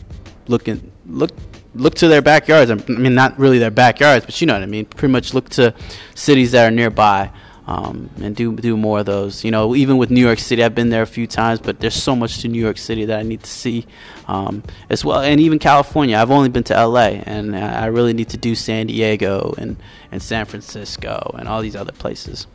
look 0.47 0.67
in, 0.67 0.91
look 1.05 1.29
look 1.75 1.93
to 1.95 2.07
their 2.07 2.23
backyards. 2.23 2.71
I 2.71 2.75
mean, 2.91 3.13
not 3.13 3.37
really 3.39 3.59
their 3.59 3.71
backyards, 3.71 4.25
but 4.25 4.41
you 4.41 4.47
know 4.47 4.53
what 4.53 4.63
I 4.63 4.65
mean. 4.65 4.85
Pretty 4.85 5.11
much 5.11 5.35
look 5.35 5.47
to 5.49 5.75
cities 6.15 6.51
that 6.53 6.67
are 6.67 6.71
nearby 6.71 7.31
um, 7.67 8.09
and 8.19 8.35
do 8.35 8.55
do 8.55 8.75
more 8.75 8.99
of 8.99 9.05
those. 9.05 9.43
You 9.43 9.51
know, 9.51 9.75
even 9.75 9.97
with 9.97 10.09
New 10.09 10.21
York 10.21 10.39
City, 10.39 10.63
I've 10.63 10.73
been 10.73 10.89
there 10.89 11.03
a 11.03 11.07
few 11.07 11.27
times, 11.27 11.59
but 11.59 11.79
there's 11.79 11.95
so 11.95 12.15
much 12.15 12.39
to 12.39 12.47
New 12.47 12.59
York 12.59 12.79
City 12.79 13.05
that 13.05 13.19
I 13.19 13.21
need 13.21 13.43
to 13.43 13.51
see 13.51 13.85
um, 14.27 14.63
as 14.89 15.05
well. 15.05 15.21
And 15.21 15.39
even 15.39 15.59
California, 15.59 16.17
I've 16.17 16.31
only 16.31 16.49
been 16.49 16.63
to 16.65 16.87
LA, 16.87 17.21
and 17.25 17.55
I 17.55 17.85
really 17.85 18.13
need 18.13 18.29
to 18.29 18.37
do 18.37 18.55
San 18.55 18.87
Diego 18.87 19.53
and 19.59 19.77
and 20.11 20.19
San 20.21 20.45
Francisco 20.45 21.35
and 21.37 21.47
all 21.47 21.61
these 21.61 21.75
other 21.75 21.93
places. 21.93 22.47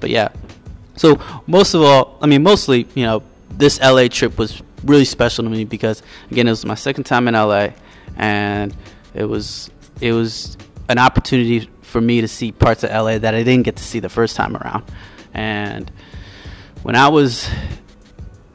But 0.00 0.10
yeah, 0.10 0.28
so 1.00 1.18
most 1.46 1.72
of 1.72 1.80
all, 1.80 2.18
I 2.20 2.26
mean, 2.26 2.42
mostly, 2.42 2.86
you 2.94 3.04
know, 3.04 3.22
this 3.48 3.80
LA 3.80 4.08
trip 4.08 4.36
was 4.36 4.62
really 4.84 5.06
special 5.06 5.42
to 5.44 5.48
me 5.48 5.64
because 5.64 6.02
again, 6.30 6.46
it 6.46 6.50
was 6.50 6.66
my 6.66 6.74
second 6.74 7.04
time 7.04 7.26
in 7.26 7.32
LA, 7.32 7.68
and 8.16 8.76
it 9.14 9.24
was 9.24 9.70
it 10.02 10.12
was 10.12 10.58
an 10.90 10.98
opportunity 10.98 11.70
for 11.80 12.02
me 12.02 12.20
to 12.20 12.28
see 12.28 12.52
parts 12.52 12.84
of 12.84 12.90
LA 12.90 13.16
that 13.16 13.34
I 13.34 13.42
didn't 13.42 13.62
get 13.62 13.76
to 13.76 13.82
see 13.82 13.98
the 13.98 14.10
first 14.10 14.36
time 14.36 14.54
around. 14.54 14.84
And 15.32 15.90
when 16.82 16.96
I 16.96 17.08
was 17.08 17.48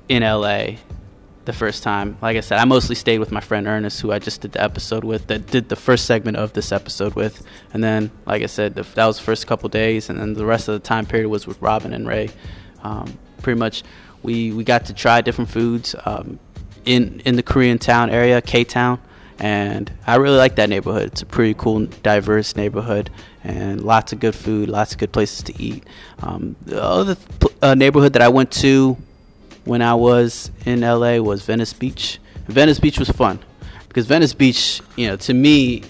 in 0.08 0.22
LA 0.22 0.76
the 1.46 1.54
first 1.54 1.84
time, 1.84 2.18
like 2.22 2.38
I 2.38 2.42
said, 2.42 2.60
I 2.60 2.66
mostly 2.66 2.96
stayed 2.96 3.20
with 3.20 3.32
my 3.32 3.40
friend 3.40 3.68
Ernest, 3.68 4.02
who 4.02 4.12
I 4.12 4.20
just 4.20 4.42
did 4.42 4.54
the 4.54 4.64
episode 4.64 5.04
with, 5.04 5.28
that 5.28 5.48
did 5.48 5.70
the 5.70 5.76
first 5.76 6.06
segment 6.06 6.38
of 6.38 6.54
this 6.54 6.72
episode 6.72 7.14
with. 7.16 7.46
And 7.74 7.84
then, 7.84 8.12
like 8.26 8.44
I 8.44 8.48
said, 8.48 8.76
the, 8.76 8.84
that 8.84 9.06
was 9.06 9.18
the 9.18 9.24
first 9.24 9.48
couple 9.48 9.70
days, 9.70 10.10
and 10.10 10.20
then 10.20 10.34
the 10.34 10.46
rest 10.46 10.68
of 10.68 10.74
the 10.74 10.80
time 10.80 11.06
period 11.06 11.30
was 11.30 11.48
with 11.48 11.62
Robin 11.62 11.94
and 11.94 12.08
Ray. 12.08 12.30
Um, 12.84 13.18
pretty 13.42 13.60
much, 13.60 13.84
we, 14.24 14.52
we 14.52 14.64
got 14.64 14.86
to 14.86 14.94
try 14.94 15.22
different 15.22 15.50
foods 15.50 15.96
um, 16.06 16.40
in 16.86 17.22
in 17.22 17.36
the 17.36 17.44
Korean 17.44 17.80
town 17.80 18.10
area, 18.10 18.42
K 18.42 18.64
Town 18.64 19.00
and 19.40 19.92
I 20.08 20.16
really 20.16 20.38
like 20.38 20.56
that 20.56 20.70
neighborhood. 20.70 21.08
It's 21.08 21.22
a 21.22 21.26
pretty 21.26 21.54
cool, 21.56 21.86
diverse 22.04 22.56
neighborhood, 22.56 23.10
and 23.44 23.82
lots 23.82 24.14
of 24.14 24.20
good 24.20 24.36
food, 24.36 24.70
lots 24.70 24.94
of 24.94 24.98
good 24.98 25.12
places 25.12 25.44
to 25.44 25.62
eat. 25.62 25.84
Um, 26.22 26.56
the 26.62 26.82
other 26.82 27.18
uh, 27.62 27.76
neighborhood 27.76 28.14
that 28.14 28.22
I 28.22 28.30
went 28.30 28.52
to 28.54 28.98
when 29.66 29.82
I 29.82 29.96
was 29.96 30.52
in 30.66 30.82
LA 30.82 31.18
was 31.18 31.44
Venice 31.44 31.74
Beach. 31.74 32.20
Venice 32.48 32.80
Beach 32.80 33.00
was 33.00 33.10
fun 33.10 33.40
because 33.88 34.06
Venice 34.06 34.34
Beach, 34.34 34.82
you 34.96 35.08
know, 35.08 35.16
to 35.18 35.34
me, 35.34 35.84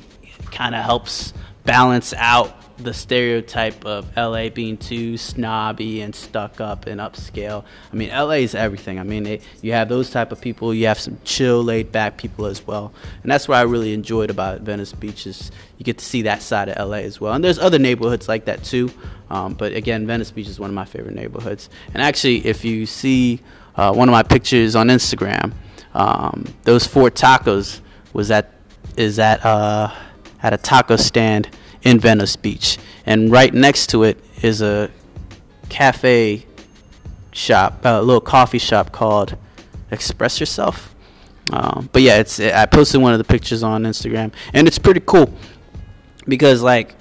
kind 0.52 0.74
of 0.74 0.84
helps 0.84 1.34
balance 1.66 2.14
out 2.18 2.62
the 2.78 2.94
stereotype 2.94 3.86
of 3.86 4.06
LA 4.18 4.50
being 4.50 4.78
too 4.78 5.18
snobby 5.18 6.02
and 6.02 6.14
stuck 6.14 6.60
up 6.60 6.88
and 6.88 7.00
upscale. 7.00 7.64
I 7.92 7.96
mean, 7.96 8.10
LA 8.10 8.42
is 8.44 8.54
everything. 8.54 9.00
I 9.00 9.04
mean, 9.04 9.26
it, 9.26 9.44
you 9.62 9.72
have 9.72 9.88
those 9.88 10.10
type 10.10 10.32
of 10.32 10.42
people. 10.42 10.74
You 10.74 10.88
have 10.88 11.00
some 11.00 11.18
chill, 11.24 11.64
laid 11.64 11.92
back 11.92 12.18
people 12.18 12.46
as 12.46 12.66
well, 12.66 12.94
and 13.24 13.32
that's 13.32 13.48
what 13.48 13.58
I 13.58 13.62
really 13.62 13.94
enjoyed 13.94 14.30
about 14.30 14.62
Venice 14.62 14.94
Beach 14.94 15.26
is 15.26 15.52
you 15.78 15.86
get 15.86 15.98
to 16.00 16.06
see 16.06 16.24
that 16.24 16.42
side 16.42 16.70
of 16.70 16.90
LA 16.90 16.98
as 16.98 17.22
well. 17.22 17.34
And 17.34 17.44
there's 17.44 17.60
other 17.60 17.80
neighborhoods 17.80 18.28
like 18.28 18.46
that 18.46 18.64
too, 18.64 18.92
um, 19.30 19.54
but 19.54 19.74
again, 19.74 20.06
Venice 20.06 20.32
Beach 20.32 20.48
is 20.48 20.60
one 20.60 20.70
of 20.70 20.76
my 20.76 20.86
favorite 20.86 21.16
neighborhoods. 21.16 21.70
And 21.94 22.02
actually, 22.02 22.46
if 22.46 22.66
you 22.66 22.86
see 22.86 23.42
uh, 23.78 23.94
one 23.94 24.10
of 24.10 24.14
my 24.14 24.24
pictures 24.24 24.76
on 24.76 24.88
Instagram, 24.88 25.54
um, 25.94 26.46
those 26.64 26.86
four 26.86 27.10
tacos 27.10 27.82
was 28.14 28.32
at 28.32 28.52
is 28.98 29.20
at 29.20 29.46
uh, 29.46 29.94
at 30.42 30.54
a 30.54 30.58
taco 30.58 30.96
stand 30.96 31.50
in 31.84 32.00
Venice 32.00 32.36
Beach. 32.36 32.78
And 33.06 33.32
right 33.32 33.54
next 33.54 33.88
to 33.88 34.04
it 34.04 34.18
is 34.42 34.62
a 34.62 34.90
cafe 35.70 36.46
shop, 37.32 37.82
a 37.84 38.02
little 38.02 38.22
coffee 38.22 38.58
shop 38.58 38.92
called 38.92 39.38
Express 39.92 40.40
Yourself. 40.40 40.96
Um, 41.52 41.90
but 41.94 42.02
yeah, 42.02 42.18
it's 42.18 42.40
I 42.40 42.66
posted 42.66 43.02
one 43.02 43.14
of 43.14 43.20
the 43.20 43.24
pictures 43.24 43.62
on 43.62 43.84
Instagram, 43.84 44.34
and 44.54 44.68
it's 44.68 44.80
pretty 44.80 45.02
cool 45.06 45.32
because 46.28 46.62
like 46.62 46.96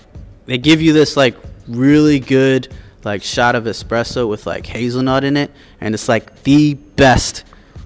they 0.47 0.59
give 0.59 0.83
you 0.83 0.93
this 0.93 1.17
like 1.17 1.35
really 1.67 2.21
good 2.21 2.69
like 3.05 3.23
shot 3.23 3.55
of 3.55 3.65
espresso 3.65 4.29
with 4.29 4.47
like 4.47 4.67
hazelnut 4.67 5.25
in 5.25 5.37
it, 5.37 5.51
and 5.81 5.95
it's 5.95 6.09
like 6.09 6.43
the 6.45 6.75
best 6.75 7.45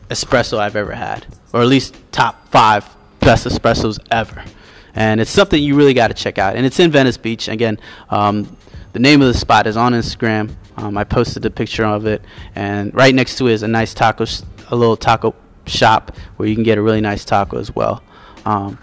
espresso 0.09 0.59
I've 0.59 0.77
ever 0.77 0.93
had, 0.93 1.27
or 1.53 1.61
at 1.63 1.69
least 1.69 1.97
top 2.13 2.49
five 2.49 2.89
best 3.21 3.47
espressos 3.47 3.99
ever 4.11 4.45
and 4.99 5.21
it's 5.21 5.31
something 5.31 5.63
you 5.63 5.77
really 5.77 5.95
got 5.95 6.09
to 6.09 6.15
check 6.15 6.39
out. 6.39 6.57
And 6.57 6.67
it's 6.67 6.81
in 6.81 6.91
Venice 6.91 7.17
Beach. 7.17 7.47
Again, 7.47 7.79
um, 8.11 8.57
the 8.95 8.99
name 8.99 9.23
of 9.23 9.29
the 9.29 9.39
spot 9.39 9.69
is 9.69 9.77
on 9.77 9.93
Instagram. 9.93 10.51
Um, 10.77 10.99
I 10.99 11.05
posted 11.05 11.45
a 11.45 11.51
picture 11.51 11.85
of 11.85 12.05
it, 12.07 12.21
and 12.57 12.93
right 12.95 13.15
next 13.15 13.39
to 13.39 13.47
it 13.47 13.53
is 13.53 13.63
a 13.63 13.69
nice 13.69 13.95
taco, 13.95 14.27
a 14.71 14.77
little 14.77 14.97
taco 14.97 15.37
shop 15.67 16.17
where 16.37 16.49
you 16.49 16.57
can 16.57 16.65
get 16.65 16.79
a 16.79 16.83
really 16.83 17.01
nice 17.01 17.25
taco 17.25 17.59
as 17.59 17.73
well. 17.77 18.03
Um, 18.45 18.77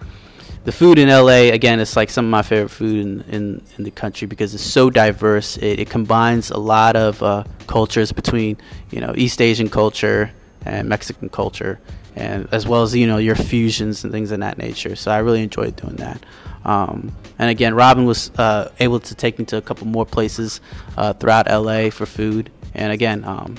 the 0.65 0.71
food 0.71 0.99
in 0.99 1.09
LA, 1.09 1.53
again, 1.53 1.79
it's 1.79 1.95
like 1.95 2.09
some 2.09 2.25
of 2.25 2.31
my 2.31 2.41
favorite 2.41 2.69
food 2.69 2.99
in, 2.99 3.21
in, 3.29 3.61
in 3.77 3.83
the 3.83 3.91
country 3.91 4.27
because 4.27 4.53
it's 4.53 4.63
so 4.63 4.89
diverse. 4.89 5.57
It, 5.57 5.79
it 5.79 5.89
combines 5.89 6.49
a 6.49 6.57
lot 6.57 6.95
of 6.95 7.21
uh, 7.23 7.43
cultures 7.67 8.11
between, 8.11 8.57
you 8.89 8.99
know, 8.99 9.13
East 9.15 9.41
Asian 9.41 9.69
culture 9.69 10.31
and 10.65 10.89
Mexican 10.89 11.29
culture 11.29 11.79
and 12.15 12.47
as 12.51 12.67
well 12.67 12.81
as 12.81 12.95
you 12.95 13.05
know 13.05 13.17
your 13.17 13.35
fusions 13.35 14.03
and 14.03 14.11
things 14.11 14.31
of 14.31 14.39
that 14.39 14.57
nature. 14.57 14.95
So 14.95 15.11
I 15.11 15.19
really 15.19 15.43
enjoyed 15.43 15.75
doing 15.75 15.97
that. 15.97 16.25
Um, 16.63 17.15
and 17.37 17.49
again, 17.49 17.75
Robin 17.75 18.05
was 18.05 18.31
uh, 18.37 18.71
able 18.79 18.99
to 19.01 19.15
take 19.15 19.37
me 19.37 19.45
to 19.45 19.57
a 19.57 19.61
couple 19.61 19.85
more 19.85 20.05
places 20.05 20.61
uh, 20.97 21.13
throughout 21.13 21.47
LA 21.47 21.89
for 21.89 22.05
food. 22.05 22.49
And 22.73 22.91
again, 22.91 23.23
um, 23.23 23.55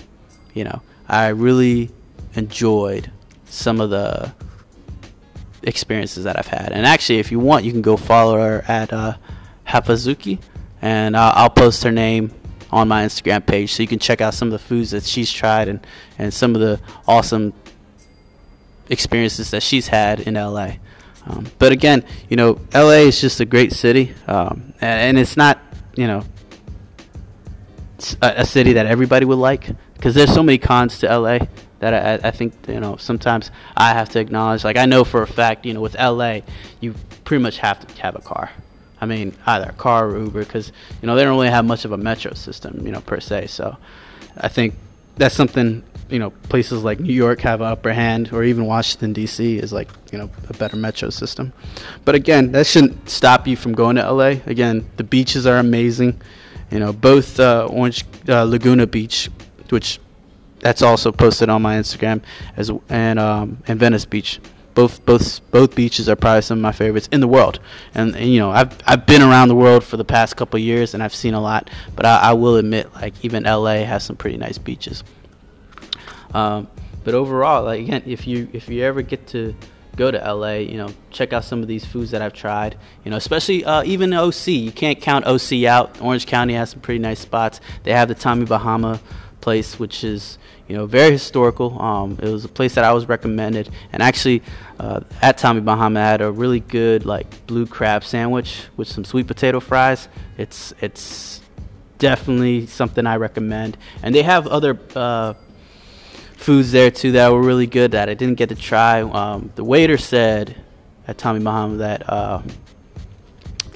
you 0.54 0.64
know, 0.64 0.82
I 1.06 1.28
really 1.28 1.90
enjoyed 2.34 3.10
some 3.44 3.80
of 3.80 3.90
the 3.90 4.32
experiences 5.66 6.24
that 6.24 6.38
I've 6.38 6.46
had. 6.46 6.72
And 6.72 6.86
actually, 6.86 7.18
if 7.18 7.30
you 7.30 7.38
want, 7.38 7.64
you 7.64 7.72
can 7.72 7.82
go 7.82 7.96
follow 7.96 8.38
her 8.38 8.64
at 8.66 8.92
uh, 8.92 9.16
Hapazuki, 9.66 10.40
and 10.80 11.16
I'll 11.16 11.50
post 11.50 11.82
her 11.82 11.92
name 11.92 12.32
on 12.70 12.88
my 12.88 13.04
Instagram 13.04 13.44
page 13.44 13.72
so 13.74 13.82
you 13.82 13.88
can 13.88 13.98
check 13.98 14.20
out 14.20 14.34
some 14.34 14.48
of 14.48 14.52
the 14.52 14.58
foods 14.58 14.92
that 14.92 15.04
she's 15.04 15.30
tried 15.30 15.68
and, 15.68 15.86
and 16.18 16.32
some 16.32 16.54
of 16.54 16.60
the 16.60 16.80
awesome 17.06 17.52
experiences 18.88 19.50
that 19.50 19.62
she's 19.62 19.88
had 19.88 20.20
in 20.20 20.34
LA. 20.34 20.72
Um, 21.26 21.46
but 21.58 21.72
again, 21.72 22.04
you 22.28 22.36
know, 22.36 22.60
LA 22.72 23.08
is 23.08 23.20
just 23.20 23.40
a 23.40 23.44
great 23.44 23.72
city, 23.72 24.14
um, 24.28 24.72
and, 24.80 25.00
and, 25.00 25.18
it's 25.18 25.36
not, 25.36 25.60
you 25.96 26.06
know, 26.06 26.22
a, 28.22 28.34
a, 28.38 28.46
city 28.46 28.74
that 28.74 28.86
everybody 28.86 29.24
would 29.24 29.38
like 29.38 29.68
because 29.94 30.14
there's 30.14 30.32
so 30.32 30.42
many 30.42 30.58
cons 30.58 31.00
to 31.00 31.18
LA 31.18 31.38
that 31.80 32.22
I, 32.24 32.28
I, 32.28 32.30
think 32.30 32.54
you 32.68 32.80
know 32.80 32.96
sometimes 32.96 33.50
I 33.76 33.90
have 33.92 34.08
to 34.10 34.20
acknowledge. 34.20 34.64
Like 34.64 34.76
I 34.76 34.86
know 34.86 35.04
for 35.04 35.22
a 35.22 35.26
fact, 35.26 35.66
you 35.66 35.74
know, 35.74 35.80
with 35.80 35.94
LA, 35.94 36.40
you 36.80 36.94
pretty 37.24 37.42
much 37.42 37.58
have 37.58 37.86
to 37.86 38.02
have 38.02 38.16
a 38.16 38.20
car. 38.20 38.50
I 39.00 39.06
mean, 39.06 39.34
either 39.46 39.70
a 39.70 39.72
car 39.74 40.08
or 40.08 40.18
Uber 40.18 40.44
because 40.44 40.72
you 41.02 41.06
know 41.06 41.16
they 41.16 41.24
don't 41.24 41.36
really 41.36 41.50
have 41.50 41.64
much 41.64 41.84
of 41.84 41.92
a 41.92 41.98
metro 41.98 42.34
system, 42.34 42.86
you 42.86 42.92
know, 42.92 43.00
per 43.00 43.20
se. 43.20 43.48
So 43.48 43.76
I 44.36 44.48
think 44.48 44.74
that's 45.16 45.34
something 45.34 45.82
you 46.08 46.18
know 46.18 46.30
places 46.48 46.84
like 46.84 47.00
New 47.00 47.12
York 47.12 47.40
have 47.40 47.60
an 47.60 47.66
upper 47.66 47.92
hand, 47.92 48.32
or 48.32 48.42
even 48.44 48.64
Washington 48.64 49.12
D.C. 49.12 49.58
is 49.58 49.72
like 49.72 49.88
you 50.12 50.18
know 50.18 50.30
a 50.48 50.54
better 50.54 50.76
metro 50.76 51.10
system. 51.10 51.52
But 52.04 52.14
again, 52.14 52.52
that 52.52 52.66
shouldn't 52.66 53.10
stop 53.10 53.46
you 53.46 53.56
from 53.56 53.72
going 53.72 53.96
to 53.96 54.10
LA. 54.10 54.36
Again, 54.46 54.88
the 54.96 55.04
beaches 55.04 55.46
are 55.46 55.58
amazing. 55.58 56.20
You 56.70 56.80
know, 56.80 56.92
both 56.92 57.38
uh, 57.38 57.68
Orange 57.70 58.04
uh, 58.28 58.44
Laguna 58.44 58.86
Beach, 58.86 59.30
which 59.68 60.00
that's 60.60 60.82
also 60.82 61.12
posted 61.12 61.48
on 61.48 61.62
my 61.62 61.76
Instagram, 61.76 62.22
as 62.56 62.70
and 62.88 63.18
um, 63.18 63.62
and 63.66 63.78
Venice 63.78 64.04
Beach. 64.04 64.40
Both 64.74 65.04
both 65.06 65.40
both 65.50 65.74
beaches 65.74 66.08
are 66.08 66.16
probably 66.16 66.42
some 66.42 66.58
of 66.58 66.62
my 66.62 66.72
favorites 66.72 67.08
in 67.10 67.20
the 67.20 67.28
world. 67.28 67.60
And, 67.94 68.14
and 68.14 68.26
you 68.26 68.38
know, 68.38 68.50
I've 68.50 68.76
I've 68.86 69.06
been 69.06 69.22
around 69.22 69.48
the 69.48 69.54
world 69.54 69.84
for 69.84 69.96
the 69.96 70.04
past 70.04 70.36
couple 70.36 70.58
years, 70.58 70.92
and 70.92 71.02
I've 71.02 71.14
seen 71.14 71.34
a 71.34 71.40
lot. 71.40 71.70
But 71.94 72.04
I, 72.04 72.16
I 72.18 72.32
will 72.34 72.56
admit, 72.56 72.92
like 72.94 73.14
even 73.24 73.44
LA 73.44 73.84
has 73.84 74.04
some 74.04 74.16
pretty 74.16 74.36
nice 74.36 74.58
beaches. 74.58 75.02
Um, 76.34 76.68
but 77.04 77.14
overall, 77.14 77.64
like 77.64 77.80
again, 77.80 78.02
if 78.04 78.26
you 78.26 78.48
if 78.52 78.68
you 78.68 78.82
ever 78.82 79.00
get 79.00 79.28
to 79.28 79.54
go 79.96 80.10
to 80.10 80.18
LA, 80.18 80.54
you 80.54 80.76
know, 80.76 80.92
check 81.10 81.32
out 81.32 81.44
some 81.44 81.62
of 81.62 81.68
these 81.68 81.84
foods 81.84 82.10
that 82.10 82.20
I've 82.20 82.34
tried. 82.34 82.76
You 83.04 83.10
know, 83.10 83.16
especially 83.16 83.64
uh, 83.64 83.82
even 83.84 84.12
OC. 84.12 84.48
You 84.48 84.72
can't 84.72 85.00
count 85.00 85.24
OC 85.24 85.64
out. 85.64 86.00
Orange 86.00 86.26
County 86.26 86.54
has 86.54 86.70
some 86.70 86.80
pretty 86.80 86.98
nice 86.98 87.20
spots. 87.20 87.60
They 87.82 87.92
have 87.92 88.08
the 88.08 88.14
Tommy 88.14 88.44
Bahama 88.44 89.00
place, 89.40 89.78
which 89.78 90.04
is 90.04 90.38
you 90.68 90.76
know 90.76 90.86
very 90.86 91.12
historical. 91.12 91.80
Um, 91.80 92.18
it 92.22 92.28
was 92.28 92.44
a 92.44 92.48
place 92.48 92.74
that 92.74 92.84
I 92.84 92.92
was 92.92 93.08
recommended, 93.08 93.70
and 93.92 94.02
actually 94.02 94.42
uh, 94.78 95.00
at 95.22 95.38
Tommy 95.38 95.60
Bahama 95.60 96.00
I 96.00 96.04
had 96.04 96.20
a 96.20 96.30
really 96.30 96.60
good 96.60 97.04
like 97.04 97.46
blue 97.46 97.66
crab 97.66 98.04
sandwich 98.04 98.64
with 98.76 98.88
some 98.88 99.04
sweet 99.04 99.26
potato 99.26 99.60
fries. 99.60 100.08
It's 100.38 100.74
it's 100.80 101.40
definitely 101.98 102.66
something 102.66 103.06
I 103.06 103.16
recommend, 103.16 103.76
and 104.02 104.14
they 104.14 104.22
have 104.22 104.46
other. 104.46 104.78
Uh, 104.94 105.34
foods 106.36 106.70
there 106.70 106.90
too 106.90 107.12
that 107.12 107.32
were 107.32 107.42
really 107.42 107.66
good 107.66 107.92
that 107.92 108.08
I 108.08 108.14
didn't 108.14 108.36
get 108.36 108.50
to 108.50 108.54
try. 108.54 109.00
Um, 109.00 109.50
the 109.54 109.64
waiter 109.64 109.96
said 109.96 110.54
at 111.08 111.18
Tommy 111.18 111.40
Bahama 111.40 111.78
that 111.78 112.08
uh, 112.08 112.42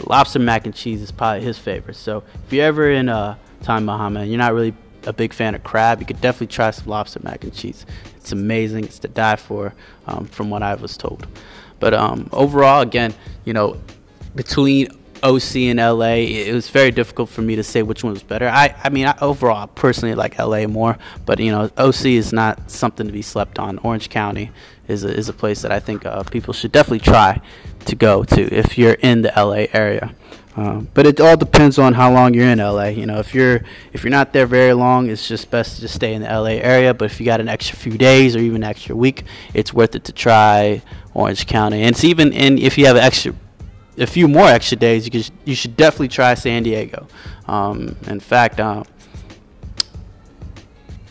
lobster 0.07 0.39
mac 0.39 0.67
and 0.67 0.75
cheese 0.75 1.03
is 1.03 1.11
probably 1.11 1.43
his 1.43 1.59
favorite. 1.59 1.97
So 1.97 2.23
if 2.47 2.53
you're 2.53 2.67
ever 2.67 2.91
in 2.91 3.09
uh, 3.09 3.37
Tommy 3.63 3.87
Bahama 3.87 4.21
and 4.21 4.31
you're 4.31 4.39
not 4.39 4.55
really 4.55 4.75
a 5.07 5.13
big 5.13 5.33
fan 5.33 5.55
of 5.55 5.65
crab, 5.65 6.01
you 6.01 6.07
could 6.07 6.21
definitely 6.21 6.49
try 6.49 6.71
some 6.71 6.87
lobster 6.87 7.21
mac 7.23 7.45
and 7.45 7.55
cheese. 7.55 7.87
It's 8.17 8.33
amazing. 8.33 8.85
It's 8.85 8.99
to 9.01 9.09
die 9.09 9.37
for, 9.37 9.75
um, 10.07 10.27
from 10.27 10.51
what 10.51 10.63
I 10.63 10.75
was 10.75 10.97
told. 10.97 11.27
But 11.79 11.95
um, 11.95 12.29
overall, 12.33 12.83
again, 12.83 13.15
you 13.45 13.53
know, 13.53 13.81
between 14.35 14.89
OC 15.23 15.57
and 15.57 15.79
LA, 15.79 16.15
it 16.15 16.53
was 16.53 16.69
very 16.69 16.91
difficult 16.91 17.29
for 17.29 17.43
me 17.43 17.57
to 17.57 17.63
say 17.63 17.83
which 17.83 18.05
one 18.05 18.13
was 18.13 18.23
better. 18.23 18.49
I, 18.49 18.75
I 18.83 18.89
mean, 18.89 19.07
I, 19.07 19.17
overall, 19.21 19.67
personally 19.67 20.15
like 20.15 20.39
LA 20.39 20.67
more, 20.67 20.97
but 21.27 21.39
you 21.39 21.51
know, 21.51 21.71
OC 21.77 22.07
is 22.07 22.33
not 22.33 22.71
something 22.71 23.07
to 23.07 23.13
be 23.13 23.23
slept 23.23 23.59
on. 23.59 23.79
Orange 23.79 24.09
County 24.09 24.51
is 24.89 25.05
a, 25.05 25.15
is 25.15 25.29
a 25.29 25.33
place 25.33 25.63
that 25.63 25.73
I 25.73 25.81
think 25.81 26.07
uh, 26.07 26.23
people 26.25 26.55
should 26.55 26.73
definitely 26.73 27.01
try 27.01 27.41
to 27.87 27.97
go 27.97 28.25
to 28.25 28.55
if 28.55 28.79
you're 28.79 28.95
in 28.95 29.23
the 29.23 29.33
LA 29.37 29.67
area. 29.73 30.15
Um, 30.57 30.89
but 30.95 31.07
it 31.07 31.21
all 31.21 31.37
depends 31.37 31.79
on 31.79 31.95
how 31.95 32.13
long 32.13 32.35
you're 32.35 32.49
in 32.49 32.59
LA. 32.59 32.87
You 32.87 33.07
know, 33.07 33.19
if 33.19 33.35
you're 33.35 33.63
if 33.93 34.03
you're 34.03 34.11
not 34.11 34.33
there 34.33 34.47
very 34.47 34.73
long, 34.73 35.09
it's 35.09 35.29
just 35.29 35.51
best 35.51 35.77
to 35.77 35.83
just 35.83 35.95
stay 35.95 36.13
in 36.13 36.23
the 36.23 36.29
LA 36.29 36.59
area. 36.61 36.93
But 36.93 37.07
if 37.07 37.21
you 37.21 37.27
got 37.27 37.41
an 37.41 37.49
extra 37.49 37.77
few 37.77 37.97
days 37.97 38.35
or 38.35 38.41
even 38.41 38.65
an 38.65 38.69
extra 38.69 38.97
week, 38.97 39.25
it's 39.55 39.73
worth 39.73 39.95
it 39.95 40.05
to 40.05 40.13
try 40.13 40.83
Orange 41.15 41.47
County. 41.47 41.83
And 41.83 41.91
it's 41.91 42.05
even 42.05 42.33
and 42.33 42.59
if 42.59 42.77
you 42.77 42.87
have 42.87 42.97
an 42.97 43.03
extra 43.03 43.35
a 43.97 44.07
few 44.07 44.27
more 44.27 44.47
extra 44.47 44.77
days, 44.77 45.05
you 45.05 45.11
could 45.11 45.31
you 45.45 45.55
should 45.55 45.77
definitely 45.77 46.09
try 46.09 46.35
San 46.35 46.65
Diego. 46.65 47.07
Um, 47.47 47.97
in 48.07 48.19
fact, 48.19 48.59
um, 48.59 48.85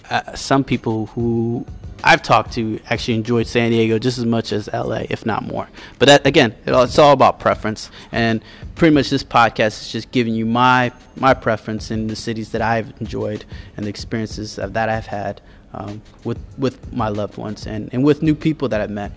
uh, 0.10 0.36
some 0.36 0.64
people 0.64 1.08
who 1.08 1.66
I've 2.04 2.24
talked 2.24 2.54
to 2.54 2.80
actually 2.90 3.16
enjoyed 3.16 3.48
San 3.48 3.72
Diego 3.72 4.00
just 4.00 4.18
as 4.18 4.26
much 4.26 4.52
as 4.52 4.70
LA, 4.72 5.04
if 5.10 5.26
not 5.26 5.44
more. 5.44 5.68
But 5.98 6.08
that, 6.08 6.28
again, 6.28 6.56
it's 6.66 6.98
all 6.98 7.14
about 7.14 7.40
preference, 7.40 7.92
and 8.12 8.42
pretty 8.76 8.94
much 8.94 9.10
this 9.10 9.24
podcast 9.24 9.82
is 9.82 9.92
just 9.92 10.12
giving 10.12 10.34
you 10.34 10.46
my 10.46 10.92
my 11.16 11.34
preference 11.34 11.92
in 11.92 12.08
the 12.08 12.16
cities 12.16 12.52
that 12.52 12.62
I've 12.62 12.94
enjoyed 13.02 13.46
and 13.76 13.86
the 13.86 13.90
experiences 13.90 14.56
that 14.56 14.90
I've 14.90 15.08
had 15.08 15.42
um, 15.74 16.02
with 16.24 16.40
with 16.58 16.94
my 16.94 17.10
loved 17.10 17.38
ones 17.38 17.68
and 17.68 17.90
and 17.94 18.04
with 18.04 18.22
new 18.22 18.36
people 18.36 18.70
that 18.70 18.82
I've 18.82 18.90
met. 18.90 19.12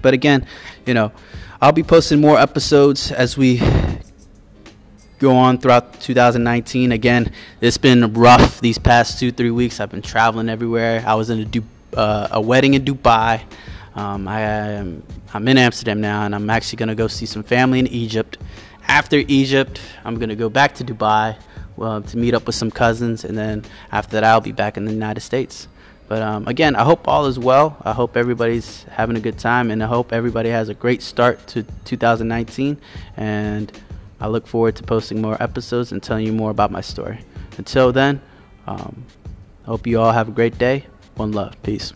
But 0.00 0.14
again, 0.14 0.46
you 0.86 0.94
know, 0.94 1.12
I'll 1.60 1.72
be 1.72 1.82
posting 1.82 2.20
more 2.20 2.38
episodes 2.38 3.12
as 3.12 3.36
we 3.36 3.60
go 5.22 5.36
on 5.36 5.58
throughout 5.58 6.00
2019. 6.00 6.90
Again, 6.90 7.32
it's 7.60 7.78
been 7.78 8.12
rough 8.12 8.60
these 8.60 8.78
past 8.78 9.20
two, 9.20 9.30
three 9.30 9.52
weeks. 9.52 9.78
I've 9.78 9.90
been 9.90 10.02
traveling 10.02 10.48
everywhere. 10.48 11.04
I 11.06 11.14
was 11.14 11.30
in 11.30 11.38
a, 11.38 11.44
du- 11.44 11.62
uh, 11.96 12.28
a 12.30 12.40
wedding 12.40 12.74
in 12.74 12.84
Dubai. 12.84 13.42
Um, 13.94 14.26
I 14.26 14.40
am 14.40 15.02
I'm 15.34 15.46
in 15.48 15.58
Amsterdam 15.58 16.00
now, 16.00 16.24
and 16.24 16.34
I'm 16.34 16.48
actually 16.50 16.76
gonna 16.76 16.94
go 16.94 17.08
see 17.08 17.26
some 17.26 17.42
family 17.42 17.78
in 17.78 17.86
Egypt. 17.88 18.38
After 18.88 19.22
Egypt, 19.28 19.80
I'm 20.04 20.18
gonna 20.18 20.36
go 20.36 20.48
back 20.48 20.74
to 20.76 20.84
Dubai 20.84 21.36
to 21.78 22.16
meet 22.16 22.34
up 22.34 22.46
with 22.46 22.54
some 22.54 22.70
cousins, 22.70 23.24
and 23.24 23.36
then 23.36 23.64
after 23.90 24.12
that, 24.12 24.24
I'll 24.24 24.40
be 24.40 24.52
back 24.52 24.76
in 24.76 24.84
the 24.84 24.92
United 24.92 25.20
States. 25.20 25.68
But 26.12 26.20
um, 26.20 26.46
again, 26.46 26.76
I 26.76 26.84
hope 26.84 27.08
all 27.08 27.24
is 27.24 27.38
well. 27.38 27.76
I 27.82 27.92
hope 27.92 28.18
everybody's 28.18 28.82
having 28.84 29.16
a 29.16 29.20
good 29.20 29.38
time, 29.38 29.70
and 29.70 29.82
I 29.82 29.86
hope 29.86 30.12
everybody 30.12 30.50
has 30.50 30.68
a 30.68 30.74
great 30.74 31.00
start 31.00 31.46
to 31.48 31.62
2019. 31.86 32.78
And 33.16 33.72
I 34.20 34.28
look 34.28 34.46
forward 34.46 34.76
to 34.76 34.82
posting 34.82 35.22
more 35.22 35.42
episodes 35.42 35.90
and 35.90 36.02
telling 36.02 36.26
you 36.26 36.32
more 36.32 36.50
about 36.50 36.70
my 36.70 36.82
story. 36.82 37.24
Until 37.56 37.92
then, 37.92 38.20
um, 38.66 39.06
hope 39.64 39.86
you 39.86 40.00
all 40.00 40.12
have 40.12 40.28
a 40.28 40.32
great 40.32 40.58
day. 40.58 40.86
One 41.16 41.32
love. 41.32 41.60
Peace. 41.62 41.92